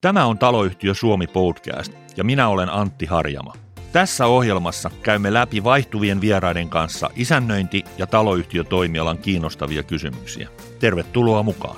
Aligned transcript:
Tämä 0.00 0.26
on 0.26 0.38
Taloyhtiö 0.38 0.94
Suomi 0.94 1.26
podcast 1.26 1.92
ja 2.16 2.24
minä 2.24 2.48
olen 2.48 2.70
Antti 2.70 3.06
Harjama. 3.06 3.52
Tässä 3.92 4.26
ohjelmassa 4.26 4.90
käymme 5.02 5.32
läpi 5.32 5.64
vaihtuvien 5.64 6.20
vieraiden 6.20 6.68
kanssa 6.68 7.10
isännöinti- 7.14 7.84
ja 7.98 8.06
taloyhtiötoimialan 8.06 9.18
kiinnostavia 9.18 9.82
kysymyksiä. 9.82 10.48
Tervetuloa 10.78 11.42
mukaan. 11.42 11.76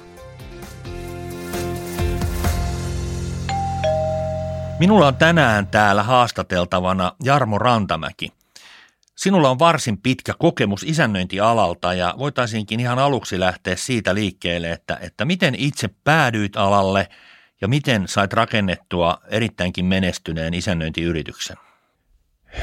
Minulla 4.78 5.06
on 5.06 5.16
tänään 5.16 5.66
täällä 5.66 6.02
haastateltavana 6.02 7.12
Jarmo 7.22 7.58
Rantamäki. 7.58 8.32
Sinulla 9.16 9.50
on 9.50 9.58
varsin 9.58 9.98
pitkä 9.98 10.34
kokemus 10.38 10.82
isännöintialalta 10.82 11.94
ja 11.94 12.14
voitaisiinkin 12.18 12.80
ihan 12.80 12.98
aluksi 12.98 13.40
lähteä 13.40 13.76
siitä 13.76 14.14
liikkeelle, 14.14 14.70
että, 14.70 14.98
että 15.02 15.24
miten 15.24 15.54
itse 15.54 15.88
päädyit 16.04 16.56
alalle– 16.56 17.08
ja 17.60 17.68
miten 17.68 18.08
sait 18.08 18.32
rakennettua 18.32 19.18
erittäinkin 19.28 19.84
menestyneen 19.84 20.54
isännöintiyrityksen? 20.54 21.56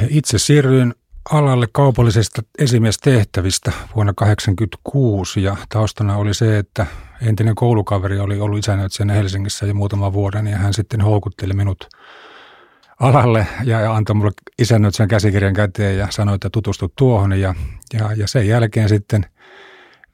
Itse 0.09 0.38
siirryin 0.39 0.94
alalle 1.31 1.67
kaupallisesta 1.72 2.41
esimiestehtävistä 2.59 3.72
vuonna 3.95 4.13
1986 4.13 5.44
ja 5.44 5.58
taustana 5.70 6.17
oli 6.17 6.34
se, 6.34 6.58
että 6.58 6.86
entinen 7.22 7.55
koulukaveri 7.55 8.20
oli 8.20 8.39
ollut 8.39 8.59
isännöitsijänä 8.59 9.13
Helsingissä 9.13 9.66
jo 9.66 9.73
muutama 9.73 10.13
vuoden 10.13 10.48
ja 10.48 10.58
hän 10.58 10.73
sitten 10.73 11.02
houkutteli 11.02 11.53
minut 11.53 11.88
alalle 13.00 13.48
ja 13.64 13.94
antoi 13.95 14.16
mulle 14.16 14.31
isännöitsijän 14.59 15.09
käsikirjan 15.09 15.53
käteen 15.53 15.98
ja 15.98 16.08
sanoi, 16.09 16.36
että 16.36 16.50
tutustu 16.50 16.94
tuohon 16.98 17.39
ja, 17.39 17.55
ja, 17.94 18.14
ja 18.16 18.27
sen 18.27 18.48
jälkeen 18.48 18.89
sitten– 18.89 19.25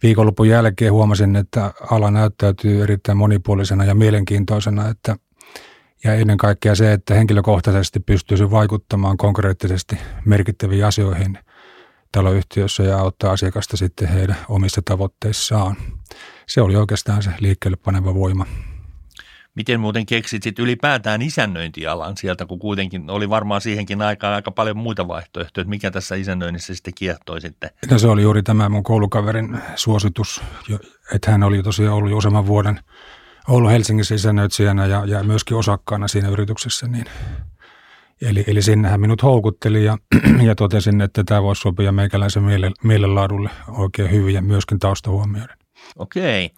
viikonlopun 0.03 0.49
jälkeen 0.49 0.93
huomasin, 0.93 1.35
että 1.35 1.73
ala 1.91 2.11
näyttäytyy 2.11 2.83
erittäin 2.83 3.17
monipuolisena 3.17 3.85
ja 3.85 3.95
mielenkiintoisena, 3.95 4.89
että 4.89 5.15
ja 6.03 6.13
ennen 6.13 6.37
kaikkea 6.37 6.75
se, 6.75 6.93
että 6.93 7.13
henkilökohtaisesti 7.13 7.99
pystyisi 7.99 8.51
vaikuttamaan 8.51 9.17
konkreettisesti 9.17 9.97
merkittäviin 10.25 10.85
asioihin 10.85 11.37
taloyhtiössä 12.11 12.83
ja 12.83 12.99
auttaa 12.99 13.31
asiakasta 13.31 13.77
sitten 13.77 14.07
heidän 14.07 14.37
omissa 14.49 14.81
tavoitteissaan. 14.85 15.75
Se 16.47 16.61
oli 16.61 16.75
oikeastaan 16.75 17.23
se 17.23 17.31
liikkeelle 17.39 17.77
paneva 17.77 18.13
voima. 18.13 18.45
Miten 19.55 19.79
muuten 19.79 20.05
keksit 20.05 20.43
sit 20.43 20.59
ylipäätään 20.59 21.21
isännöintialan 21.21 22.17
sieltä, 22.17 22.45
kun 22.45 22.59
kuitenkin 22.59 23.09
oli 23.09 23.29
varmaan 23.29 23.61
siihenkin 23.61 24.01
aikaan 24.01 24.33
aika 24.33 24.51
paljon 24.51 24.77
muita 24.77 25.07
vaihtoehtoja, 25.07 25.61
että 25.61 25.69
mikä 25.69 25.91
tässä 25.91 26.15
isännöinnissä 26.15 26.75
sitten 26.75 26.93
kiehtoi 26.93 27.41
sitten? 27.41 27.69
No 27.91 27.99
se 27.99 28.07
oli 28.07 28.21
juuri 28.21 28.43
tämä 28.43 28.69
mun 28.69 28.83
koulukaverin 28.83 29.57
suositus, 29.75 30.41
että 31.15 31.31
hän 31.31 31.43
oli 31.43 31.63
tosiaan 31.63 31.95
ollut 31.95 32.11
jo 32.11 32.17
useamman 32.17 32.47
vuoden 32.47 32.79
ollut 33.47 33.71
Helsingissä 33.71 34.15
isännöitsijänä 34.15 34.85
ja, 34.85 35.05
ja 35.05 35.23
myöskin 35.23 35.57
osakkaana 35.57 36.07
siinä 36.07 36.29
yrityksessä, 36.29 36.87
niin 36.87 37.05
Eli, 38.21 38.43
eli 38.47 38.61
sinne 38.61 38.89
hän 38.89 39.01
minut 39.01 39.23
houkutteli 39.23 39.85
ja, 39.85 39.97
ja 40.47 40.55
totesin, 40.55 41.01
että 41.01 41.23
tämä 41.23 41.43
voisi 41.43 41.61
sopia 41.61 41.91
meikäläisen 41.91 42.43
miele, 42.43 42.71
mielenlaadulle 42.83 43.49
oikein 43.67 44.11
hyvin 44.11 44.33
ja 44.33 44.41
myöskin 44.41 44.79
tausta 44.79 45.09
huomioiden. 45.09 45.57
Okei. 45.95 46.51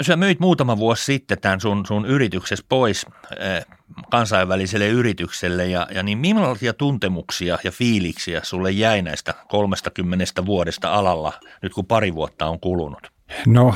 Sä 0.00 0.16
myit 0.16 0.40
muutama 0.40 0.76
vuosi 0.76 1.04
sitten 1.04 1.40
tämän 1.40 1.60
sun, 1.60 1.86
sun 1.86 2.06
yrityksessä 2.06 2.64
pois 2.68 3.06
äh, 3.06 3.76
kansainväliselle 4.10 4.88
yritykselle 4.88 5.66
ja, 5.66 5.86
ja 5.94 6.02
niin 6.02 6.18
millaisia 6.18 6.72
tuntemuksia 6.72 7.58
ja 7.64 7.70
fiiliksiä 7.70 8.40
sulle 8.44 8.70
jäi 8.70 9.02
näistä 9.02 9.34
30 9.48 10.46
vuodesta 10.46 10.92
alalla 10.92 11.32
nyt 11.62 11.72
kun 11.74 11.86
pari 11.86 12.14
vuotta 12.14 12.46
on 12.46 12.60
kulunut? 12.60 13.12
No 13.46 13.74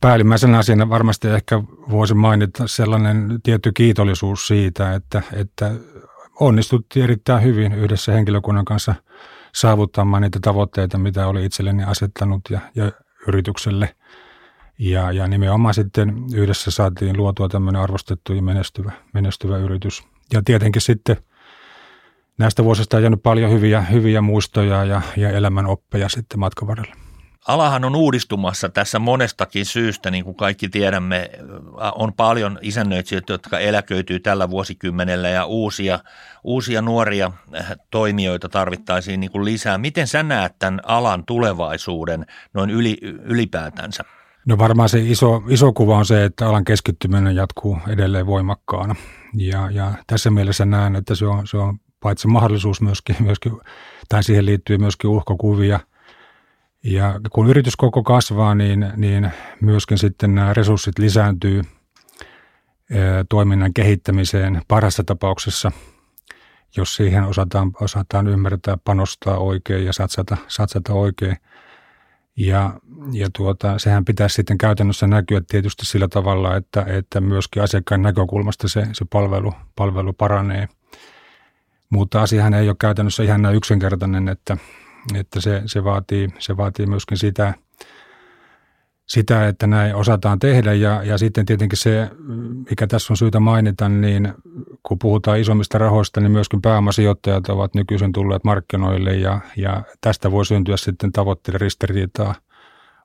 päällimmäisenä 0.00 0.58
asiana 0.58 0.88
varmasti 0.88 1.28
ehkä 1.28 1.62
voisin 1.90 2.16
mainita 2.16 2.66
sellainen 2.66 3.40
tietty 3.42 3.72
kiitollisuus 3.72 4.46
siitä, 4.46 4.94
että, 4.94 5.22
että 5.32 5.70
onnistuttiin 6.40 7.04
erittäin 7.04 7.42
hyvin 7.42 7.72
yhdessä 7.72 8.12
henkilökunnan 8.12 8.64
kanssa 8.64 8.94
saavuttamaan 9.54 10.22
niitä 10.22 10.38
tavoitteita, 10.42 10.98
mitä 10.98 11.26
oli 11.26 11.44
itselleni 11.44 11.84
asettanut 11.84 12.40
ja, 12.50 12.60
ja 12.74 12.92
yritykselle– 13.26 13.94
ja, 14.80 15.12
ja 15.12 15.28
nimenomaan 15.28 15.74
sitten 15.74 16.24
yhdessä 16.34 16.70
saatiin 16.70 17.16
luotua 17.16 17.48
tämmöinen 17.48 17.82
arvostettu 17.82 18.32
ja 18.32 18.42
menestyvä, 18.42 18.92
menestyvä 19.14 19.56
yritys. 19.56 20.02
Ja 20.32 20.42
tietenkin 20.44 20.82
sitten 20.82 21.16
näistä 22.38 22.64
vuosista 22.64 22.96
on 22.96 23.02
jäänyt 23.02 23.22
paljon 23.22 23.50
hyviä, 23.50 23.80
hyviä 23.80 24.20
muistoja 24.20 24.84
ja, 24.84 25.02
ja 25.16 25.30
elämän 25.30 25.66
oppeja 25.66 26.08
sitten 26.08 26.40
matkan 26.40 26.68
varrella. 26.68 26.94
Alahan 27.48 27.84
on 27.84 27.96
uudistumassa 27.96 28.68
tässä 28.68 28.98
monestakin 28.98 29.66
syystä, 29.66 30.10
niin 30.10 30.24
kuin 30.24 30.36
kaikki 30.36 30.68
tiedämme. 30.68 31.30
On 31.94 32.12
paljon 32.12 32.58
isännöitsijöitä, 32.62 33.32
jotka 33.32 33.58
eläköityy 33.58 34.20
tällä 34.20 34.50
vuosikymmenellä 34.50 35.28
ja 35.28 35.44
uusia, 35.44 35.98
uusia 36.44 36.82
nuoria 36.82 37.32
äh, 37.54 37.72
toimijoita 37.90 38.48
tarvittaisiin 38.48 39.20
niin 39.20 39.30
kuin 39.30 39.44
lisää. 39.44 39.78
Miten 39.78 40.06
sä 40.06 40.22
näet 40.22 40.58
tämän 40.58 40.80
alan 40.86 41.24
tulevaisuuden 41.26 42.26
noin 42.54 42.70
yli, 42.70 42.98
ylipäätänsä? 43.24 44.04
No 44.46 44.58
varmaan 44.58 44.88
se 44.88 45.00
iso, 45.00 45.42
iso 45.48 45.72
kuva 45.72 45.96
on 45.96 46.06
se, 46.06 46.24
että 46.24 46.48
alan 46.48 46.64
keskittyminen 46.64 47.36
jatkuu 47.36 47.78
edelleen 47.88 48.26
voimakkaana. 48.26 48.94
Ja, 49.34 49.70
ja 49.70 49.92
tässä 50.06 50.30
mielessä 50.30 50.64
näen, 50.64 50.96
että 50.96 51.14
se 51.14 51.26
on, 51.26 51.46
se 51.46 51.56
on 51.56 51.78
paitsi 52.00 52.28
mahdollisuus 52.28 52.80
myöskin, 52.80 53.16
myöskin, 53.20 53.52
tai 54.08 54.24
siihen 54.24 54.46
liittyy 54.46 54.78
myöskin 54.78 55.10
uhkakuvia. 55.10 55.80
Ja 56.84 57.20
kun 57.32 57.48
yritys 57.48 57.76
koko 57.76 58.02
kasvaa, 58.02 58.54
niin, 58.54 58.92
niin 58.96 59.30
myöskin 59.60 59.98
sitten 59.98 60.34
nämä 60.34 60.54
resurssit 60.54 60.98
lisääntyy 60.98 61.62
toiminnan 63.28 63.74
kehittämiseen 63.74 64.62
parhaassa 64.68 65.04
tapauksessa, 65.04 65.72
jos 66.76 66.94
siihen 66.96 67.24
osataan, 67.24 67.72
osataan 67.80 68.28
ymmärtää, 68.28 68.78
panostaa 68.84 69.38
oikein 69.38 69.84
ja 69.84 69.92
satsata, 69.92 70.36
satsata 70.48 70.92
oikein– 70.92 71.36
ja, 72.46 72.80
ja 73.12 73.28
tuota, 73.36 73.78
sehän 73.78 74.04
pitäisi 74.04 74.34
sitten 74.34 74.58
käytännössä 74.58 75.06
näkyä 75.06 75.40
tietysti 75.48 75.86
sillä 75.86 76.08
tavalla, 76.08 76.56
että, 76.56 76.84
että 76.88 77.20
myöskin 77.20 77.62
asiakkaan 77.62 78.02
näkökulmasta 78.02 78.68
se, 78.68 78.86
se 78.92 79.04
palvelu, 79.10 79.52
palvelu 79.76 80.12
paranee. 80.12 80.68
Mutta 81.90 82.22
asiahan 82.22 82.54
ei 82.54 82.68
ole 82.68 82.76
käytännössä 82.80 83.22
ihan 83.22 83.42
näin 83.42 83.56
yksinkertainen, 83.56 84.28
että, 84.28 84.56
että 85.14 85.40
se, 85.40 85.62
se, 85.66 85.84
vaatii, 85.84 86.28
se 86.38 86.56
vaatii 86.56 86.86
myöskin 86.86 87.18
sitä– 87.18 87.54
sitä, 89.10 89.48
että 89.48 89.66
näin 89.66 89.94
osataan 89.94 90.38
tehdä 90.38 90.72
ja, 90.72 91.02
ja 91.04 91.18
sitten 91.18 91.46
tietenkin 91.46 91.78
se, 91.78 92.10
mikä 92.70 92.86
tässä 92.86 93.12
on 93.12 93.16
syytä 93.16 93.40
mainita, 93.40 93.88
niin 93.88 94.34
kun 94.82 94.98
puhutaan 94.98 95.38
isommista 95.40 95.78
rahoista, 95.78 96.20
niin 96.20 96.32
myöskin 96.32 96.62
pääomasijoittajat 96.62 97.48
ovat 97.48 97.74
nykyisin 97.74 98.12
tulleet 98.12 98.44
markkinoille 98.44 99.16
ja, 99.16 99.40
ja 99.56 99.82
tästä 100.00 100.30
voi 100.30 100.46
syntyä 100.46 100.76
sitten 100.76 101.12
tavoitteiden 101.12 101.60
ristiriitaa 101.60 102.34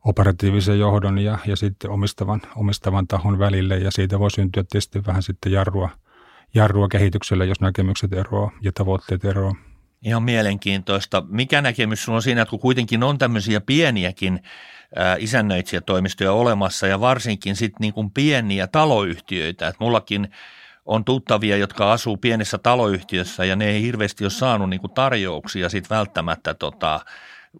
operatiivisen 0.06 0.80
johdon 0.80 1.20
ja, 1.20 1.38
ja 1.46 1.56
sitten 1.56 1.92
omistavan, 1.92 2.42
omistavan 2.56 3.08
tahon 3.08 3.40
välille 3.40 3.78
ja 3.78 3.92
siitä 3.92 4.20
voi 4.20 4.32
syntyä 4.32 4.64
tietysti 4.64 5.06
vähän 5.08 5.24
sitten 5.24 5.52
jarrua, 5.52 5.90
jarrua 6.54 6.88
kehitykselle, 6.88 7.46
jos 7.46 7.62
näkemykset 7.62 8.14
eroavat 8.14 8.54
ja 8.62 8.72
tavoitteet 8.72 9.26
eroavat. 9.26 9.58
Ihan 10.02 10.24
mielenkiintoista. 10.24 11.24
Mikä 11.28 11.62
näkemys 11.62 12.04
sinulla 12.04 12.18
on 12.18 12.22
siinä, 12.22 12.42
että 12.42 12.50
kun 12.50 12.60
kuitenkin 12.60 13.04
on 13.04 13.18
tämmöisiä 13.18 13.62
pieniäkin 13.62 14.40
isännöitsijätoimistoja 15.18 16.32
olemassa 16.32 16.88
ja 16.88 17.00
varsinkin 17.00 17.56
sitten 17.56 17.78
niin 17.80 17.94
kuin 17.94 18.12
pieniä 18.12 18.68
taloyhtiöitä. 18.68 19.68
Et 19.68 19.76
mullakin 19.80 20.32
on 20.86 21.06
tuttavia, 21.06 21.58
jotka 21.58 21.92
asuu 21.92 22.18
pienessä 22.18 22.58
taloyhtiössä 22.58 23.46
ja 23.46 23.56
ne 23.56 23.70
ei 23.70 23.82
hirveästi 23.82 24.24
ole 24.24 24.32
saanut 24.32 24.70
niin 24.70 24.82
kuin 24.82 24.94
tarjouksia 24.94 25.70
sit 25.70 25.90
välttämättä 25.90 26.54
tota, 26.54 27.00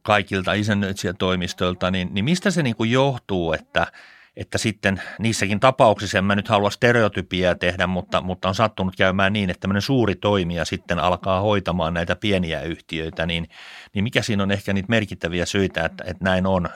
kaikilta 0.02 0.54
isännöitsijätoimistoilta, 0.54 1.92
niin, 1.92 2.10
niin 2.12 2.26
mistä 2.26 2.52
se 2.52 2.64
niin 2.64 2.76
kuin 2.76 2.92
johtuu, 2.92 3.54
että– 3.54 3.88
että 4.38 4.58
sitten 4.58 5.02
niissäkin 5.20 5.60
tapauksissa, 5.60 6.18
en 6.18 6.26
mä 6.26 6.36
nyt 6.36 6.48
halua 6.48 6.70
stereotypiaa 6.70 7.56
tehdä, 7.56 7.88
mutta, 7.88 8.22
mutta 8.22 8.48
on 8.48 8.56
sattunut 8.56 8.96
käymään 8.96 9.34
niin, 9.34 9.50
että 9.50 9.62
tämmöinen 9.62 9.82
suuri 9.82 10.16
toimija 10.16 10.66
sitten 10.66 11.00
alkaa 11.00 11.42
hoitamaan 11.42 11.94
näitä 11.94 12.16
pieniä 12.16 12.62
yhtiöitä, 12.62 13.26
niin, 13.26 13.48
niin 13.94 14.04
mikä 14.04 14.22
siinä 14.22 14.44
on 14.44 14.52
ehkä 14.52 14.74
niitä 14.74 14.90
merkittäviä 14.90 15.46
syitä, 15.46 15.86
että, 15.86 16.04
että 16.08 16.24
näin 16.24 16.46
on. 16.46 16.70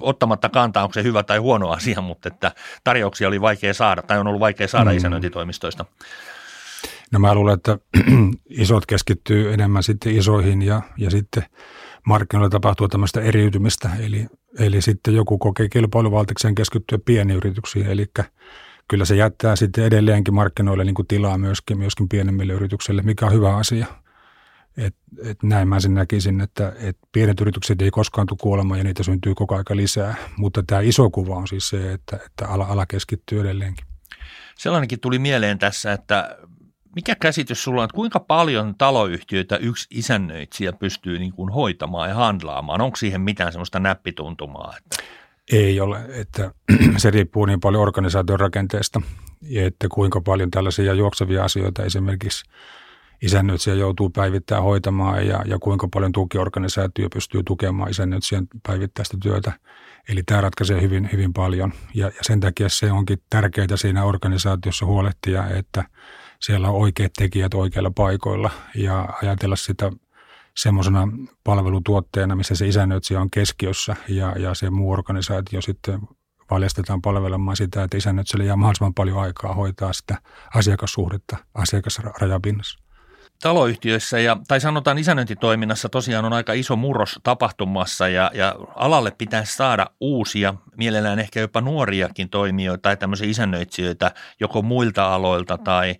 Ottamatta 0.00 0.48
kantaa, 0.48 0.82
onko 0.82 0.94
se 0.94 1.02
hyvä 1.02 1.22
tai 1.22 1.38
huono 1.38 1.68
asia, 1.68 2.00
mutta 2.00 2.28
että 2.28 2.52
tarjouksia 2.84 3.28
oli 3.28 3.40
vaikea 3.40 3.74
saada 3.74 4.02
tai 4.02 4.18
on 4.18 4.26
ollut 4.26 4.40
vaikea 4.40 4.68
saada 4.68 4.90
mm. 4.90 4.96
isännöintitoimistoista. 4.96 5.84
No 7.12 7.18
mä 7.18 7.34
luulen, 7.34 7.54
että 7.54 7.78
isot 8.48 8.86
keskittyy 8.86 9.52
enemmän 9.52 9.82
sitten 9.82 10.16
isoihin 10.16 10.62
ja, 10.62 10.82
ja 10.96 11.10
sitten 11.10 11.42
markkinoilla 12.06 12.50
tapahtuu 12.50 12.88
tämmöistä 12.88 13.20
eriytymistä, 13.20 13.90
eli 13.98 14.26
Eli 14.58 14.82
sitten 14.82 15.14
joku 15.14 15.38
kokee 15.38 15.68
kilpailuvaltikseen 15.68 16.54
keskittyä 16.54 16.98
pieniin 17.04 17.36
yrityksiin, 17.36 17.86
eli 17.86 18.06
kyllä 18.88 19.04
se 19.04 19.16
jättää 19.16 19.56
sitten 19.56 19.84
edelleenkin 19.84 20.34
markkinoille 20.34 20.84
niin 20.84 20.94
kuin 20.94 21.06
tilaa 21.06 21.38
myöskin, 21.38 21.78
myöskin 21.78 22.08
pienemmille 22.08 22.52
yrityksille, 22.52 23.02
mikä 23.02 23.26
on 23.26 23.32
hyvä 23.32 23.56
asia. 23.56 23.86
Et, 24.76 24.96
et 25.24 25.42
näin 25.42 25.68
mä 25.68 25.80
sen 25.80 25.94
näkisin, 25.94 26.40
että 26.40 26.72
et 26.78 26.98
pienet 27.12 27.40
yritykset 27.40 27.82
ei 27.82 27.90
koskaan 27.90 28.26
tule 28.26 28.38
kuolemaan 28.42 28.80
ja 28.80 28.84
niitä 28.84 29.02
syntyy 29.02 29.34
koko 29.34 29.56
aika 29.56 29.76
lisää, 29.76 30.14
mutta 30.36 30.62
tämä 30.66 30.80
iso 30.80 31.10
kuva 31.10 31.36
on 31.36 31.48
siis 31.48 31.68
se, 31.68 31.92
että, 31.92 32.18
että 32.26 32.48
ala, 32.48 32.64
ala 32.64 32.86
keskittyy 32.86 33.40
edelleenkin. 33.40 33.86
sellainenkin 34.58 35.00
tuli 35.00 35.18
mieleen 35.18 35.58
tässä, 35.58 35.92
että 35.92 36.36
mikä 36.94 37.14
käsitys 37.14 37.62
sulla 37.62 37.80
on, 37.80 37.84
että 37.84 37.94
kuinka 37.94 38.20
paljon 38.20 38.74
taloyhtiöitä 38.78 39.56
yksi 39.56 39.86
isännöitsijä 39.90 40.72
pystyy 40.72 41.18
niin 41.18 41.32
kuin 41.32 41.52
hoitamaan 41.52 42.08
ja 42.08 42.14
handlaamaan? 42.14 42.80
Onko 42.80 42.96
siihen 42.96 43.20
mitään 43.20 43.52
semmoista 43.52 43.80
näppituntumaa? 43.80 44.74
Että? 44.76 45.04
Ei 45.52 45.80
ole, 45.80 46.00
että 46.08 46.50
se 46.96 47.10
riippuu 47.10 47.46
niin 47.46 47.60
paljon 47.60 47.82
organisaation 47.82 48.40
rakenteesta, 48.40 49.00
että 49.56 49.88
kuinka 49.92 50.20
paljon 50.20 50.50
tällaisia 50.50 50.94
juoksevia 50.94 51.44
asioita 51.44 51.84
esimerkiksi 51.84 52.44
isännöitsijä 53.22 53.76
joutuu 53.76 54.10
päivittäin 54.10 54.62
hoitamaan 54.62 55.26
ja, 55.26 55.42
ja 55.46 55.58
kuinka 55.58 55.88
paljon 55.92 56.12
tukiorganisaatio 56.12 57.08
pystyy 57.10 57.42
tukemaan 57.42 57.90
isännöitsijän 57.90 58.46
päivittäistä 58.66 59.16
työtä. 59.22 59.52
Eli 60.08 60.22
tämä 60.22 60.40
ratkaisee 60.40 60.80
hyvin, 60.80 61.08
hyvin 61.12 61.32
paljon 61.32 61.72
ja, 61.94 62.06
ja 62.06 62.22
sen 62.22 62.40
takia 62.40 62.68
se 62.68 62.92
onkin 62.92 63.18
tärkeää 63.30 63.76
siinä 63.76 64.04
organisaatiossa 64.04 64.86
huolehtia, 64.86 65.48
että 65.48 65.84
siellä 66.40 66.68
on 66.68 66.74
oikeat 66.74 67.12
tekijät 67.12 67.54
oikeilla 67.54 67.90
paikoilla. 67.90 68.50
Ja 68.74 69.08
ajatella 69.22 69.56
sitä 69.56 69.92
semmoisena 70.56 71.08
palvelutuotteena, 71.44 72.36
missä 72.36 72.54
se 72.54 72.66
isännöitsijä 72.66 73.20
on 73.20 73.30
keskiössä 73.30 73.96
ja, 74.08 74.32
ja 74.38 74.54
se 74.54 74.70
muu 74.70 74.92
organisaatio 74.92 75.60
sitten 75.60 76.00
valjastetaan 76.50 77.02
palvelemaan 77.02 77.56
sitä, 77.56 77.82
että 77.82 77.96
isännöitsijälle 77.96 78.44
jää 78.44 78.56
mahdollisimman 78.56 78.94
paljon 78.94 79.20
aikaa 79.20 79.54
hoitaa 79.54 79.92
sitä 79.92 80.18
asiakassuhdetta 80.54 81.36
asiakasrajapinnassa. 81.54 82.78
Taloyhtiöissä 83.42 84.18
ja, 84.18 84.36
tai 84.48 84.60
sanotaan 84.60 84.98
isännöintitoiminnassa 84.98 85.88
tosiaan 85.88 86.24
on 86.24 86.32
aika 86.32 86.52
iso 86.52 86.76
murros 86.76 87.20
tapahtumassa 87.22 88.08
ja, 88.08 88.30
ja 88.34 88.54
alalle 88.74 89.10
pitäisi 89.10 89.56
saada 89.56 89.86
uusia, 90.00 90.54
mielellään 90.76 91.18
ehkä 91.18 91.40
jopa 91.40 91.60
nuoriakin 91.60 92.28
toimijoita 92.28 92.82
tai 92.82 92.96
tämmöisiä 92.96 93.28
isännöitsijöitä 93.28 94.10
joko 94.40 94.62
muilta 94.62 95.14
aloilta 95.14 95.58
tai, 95.58 95.94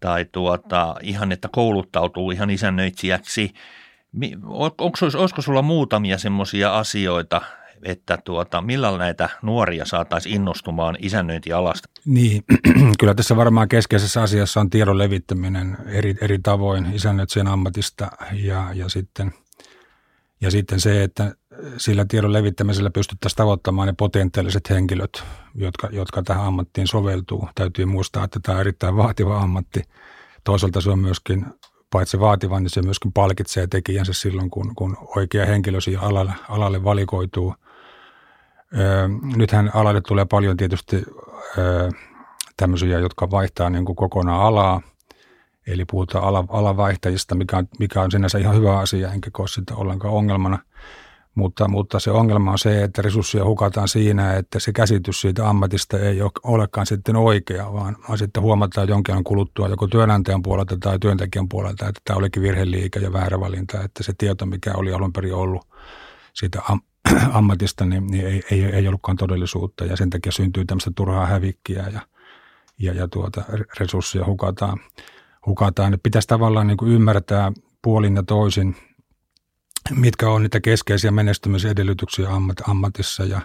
tai 0.00 0.24
tuota, 0.32 0.96
ihan, 1.02 1.32
että 1.32 1.48
kouluttautuu 1.52 2.30
ihan 2.30 2.50
isännöitsijäksi. 2.50 3.54
Onko, 4.44 4.98
olisiko 5.18 5.42
sulla 5.42 5.62
muutamia 5.62 6.18
semmoisia 6.18 6.78
asioita, 6.78 7.42
että 7.82 8.18
tuota, 8.24 8.60
millä 8.60 8.98
näitä 8.98 9.28
nuoria 9.42 9.84
saataisiin 9.84 10.34
innostumaan 10.34 10.96
isännöintialasta? 10.98 11.88
Niin, 12.04 12.44
kyllä 13.00 13.14
tässä 13.14 13.36
varmaan 13.36 13.68
keskeisessä 13.68 14.22
asiassa 14.22 14.60
on 14.60 14.70
tiedon 14.70 14.98
levittäminen 14.98 15.76
eri, 15.86 16.14
eri 16.20 16.38
tavoin 16.38 16.94
isännöitsijän 16.94 17.48
ammatista 17.48 18.10
ja, 18.32 18.68
ja, 18.74 18.88
sitten, 18.88 19.32
ja 20.40 20.50
sitten 20.50 20.80
se, 20.80 21.02
että 21.02 21.34
sillä 21.76 22.04
tiedon 22.08 22.32
levittämisellä 22.32 22.90
pystyttäisiin 22.90 23.36
tavoittamaan 23.36 23.86
ne 23.86 23.94
potentiaaliset 23.98 24.70
henkilöt, 24.70 25.22
jotka, 25.54 25.88
jotka 25.92 26.22
tähän 26.22 26.46
ammattiin 26.46 26.86
soveltuu. 26.86 27.48
Täytyy 27.54 27.84
muistaa, 27.84 28.24
että 28.24 28.40
tämä 28.42 28.56
on 28.56 28.60
erittäin 28.60 28.96
vaativa 28.96 29.40
ammatti. 29.40 29.82
Toisaalta 30.44 30.80
se 30.80 30.90
on 30.90 30.98
myöskin 30.98 31.46
paitsi 31.92 32.20
vaativa, 32.20 32.60
niin 32.60 32.70
se 32.70 32.82
myöskin 32.82 33.12
palkitsee 33.12 33.66
tekijänsä 33.66 34.12
silloin, 34.12 34.50
kun, 34.50 34.74
kun 34.74 34.96
oikea 35.16 35.46
henkilö 35.46 35.80
siihen 35.80 36.02
alalle, 36.02 36.32
alalle 36.48 36.84
valikoituu– 36.84 37.54
Nythän 39.36 39.70
alalle 39.74 40.00
tulee 40.00 40.24
paljon 40.24 40.56
tietysti 40.56 41.04
tämmöisiä, 42.56 42.98
jotka 42.98 43.30
vaihtaa 43.30 43.70
niin 43.70 43.84
kuin 43.84 43.96
kokonaan 43.96 44.40
alaa, 44.40 44.80
eli 45.66 45.84
puhutaan 45.84 46.24
ala, 46.24 46.44
alavaihtajista, 46.48 47.34
mikä 47.34 47.56
on, 47.56 47.68
mikä 47.78 48.02
on 48.02 48.10
sinänsä 48.10 48.38
ihan 48.38 48.56
hyvä 48.56 48.78
asia, 48.78 49.12
enkä 49.12 49.30
koe 49.32 49.48
sitä 49.48 49.74
ollenkaan 49.74 50.14
ongelmana. 50.14 50.58
Mutta, 51.34 51.68
mutta 51.68 52.00
se 52.00 52.10
ongelma 52.10 52.52
on 52.52 52.58
se, 52.58 52.84
että 52.84 53.02
resursseja 53.02 53.44
hukataan 53.44 53.88
siinä, 53.88 54.34
että 54.34 54.60
se 54.60 54.72
käsitys 54.72 55.20
siitä 55.20 55.48
ammatista 55.48 55.98
ei 55.98 56.18
olekaan 56.42 56.86
sitten 56.86 57.16
oikea, 57.16 57.72
vaan, 57.72 57.96
sitten 58.16 58.42
huomataan 58.42 58.88
jonkin 58.88 59.14
ajan 59.14 59.24
kuluttua 59.24 59.68
joko 59.68 59.86
työnantajan 59.86 60.42
puolelta 60.42 60.76
tai 60.80 60.98
työntekijän 60.98 61.48
puolelta, 61.48 61.88
että 61.88 62.00
tämä 62.04 62.16
olikin 62.16 62.42
virheliike 62.42 63.00
ja 63.00 63.12
väärä 63.12 63.40
valinta, 63.40 63.82
että 63.82 64.02
se 64.02 64.12
tieto, 64.18 64.46
mikä 64.46 64.72
oli 64.74 64.92
alun 64.92 65.12
perin 65.12 65.34
ollut 65.34 65.66
siitä 66.32 66.62
ammatista, 67.32 67.84
niin, 67.84 68.06
niin 68.06 68.26
ei, 68.26 68.42
ei, 68.50 68.64
ei 68.64 68.88
ollutkaan 68.88 69.16
todellisuutta 69.16 69.84
ja 69.84 69.96
sen 69.96 70.10
takia 70.10 70.32
syntyy 70.32 70.64
tämmöistä 70.64 70.90
turhaa 70.94 71.26
hävikkiä 71.26 71.88
ja, 71.92 72.00
ja, 72.78 72.92
ja 72.92 73.08
tuota, 73.08 73.44
resursseja 73.80 74.26
hukataan. 74.26 74.78
hukataan. 75.46 75.98
Pitäisi 76.02 76.28
tavallaan 76.28 76.66
niin 76.66 76.76
kuin 76.76 76.92
ymmärtää 76.92 77.52
puolin 77.82 78.16
ja 78.16 78.22
toisin, 78.22 78.76
mitkä 79.94 80.30
on 80.30 80.42
niitä 80.42 80.60
keskeisiä 80.60 81.10
menestymisedellytyksiä 81.10 82.30
ammat, 82.30 82.56
ammatissa 82.68 83.24
ja 83.24 83.40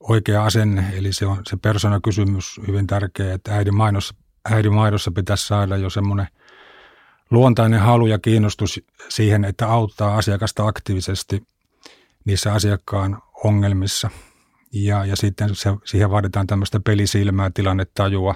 oikea 0.00 0.44
asenne, 0.44 0.84
eli 0.96 1.12
se 1.12 1.26
on 1.26 1.42
se 1.48 1.56
persoonakysymys 1.56 2.60
hyvin 2.66 2.86
tärkeä, 2.86 3.34
että 3.34 3.54
äidin, 3.54 3.74
mainos, 3.74 4.14
äidin 4.50 4.74
maidossa 4.74 5.10
pitäisi 5.10 5.46
saada 5.46 5.76
jo 5.76 5.90
semmoinen 5.90 6.28
luontainen 7.30 7.80
halu 7.80 8.06
ja 8.06 8.18
kiinnostus 8.18 8.80
siihen, 9.08 9.44
että 9.44 9.68
auttaa 9.68 10.16
asiakasta 10.16 10.66
aktiivisesti– 10.66 11.42
niissä 12.26 12.52
asiakkaan 12.52 13.22
ongelmissa. 13.44 14.10
Ja, 14.72 15.04
ja 15.04 15.16
sitten 15.16 15.54
se, 15.54 15.70
siihen 15.84 16.10
vaaditaan 16.10 16.46
tämmöistä 16.46 16.80
pelisilmää, 16.80 17.50
tilannetajua 17.54 18.34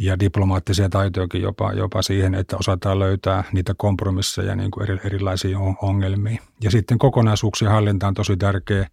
ja 0.00 0.20
diplomaattisia 0.20 0.88
taitojakin 0.88 1.42
jopa, 1.42 1.72
jopa 1.72 2.02
siihen, 2.02 2.34
että 2.34 2.56
osataan 2.56 2.98
löytää 2.98 3.44
niitä 3.52 3.74
kompromisseja 3.76 4.56
niin 4.56 4.70
kuin 4.70 4.90
eri, 4.90 5.00
erilaisiin 5.04 5.56
ongelmiin. 5.82 6.38
Ja 6.62 6.70
sitten 6.70 6.98
kokonaisuuksien 6.98 7.70
hallinta 7.70 8.08
on 8.08 8.14
tosi 8.14 8.36
tärkeä, 8.36 8.86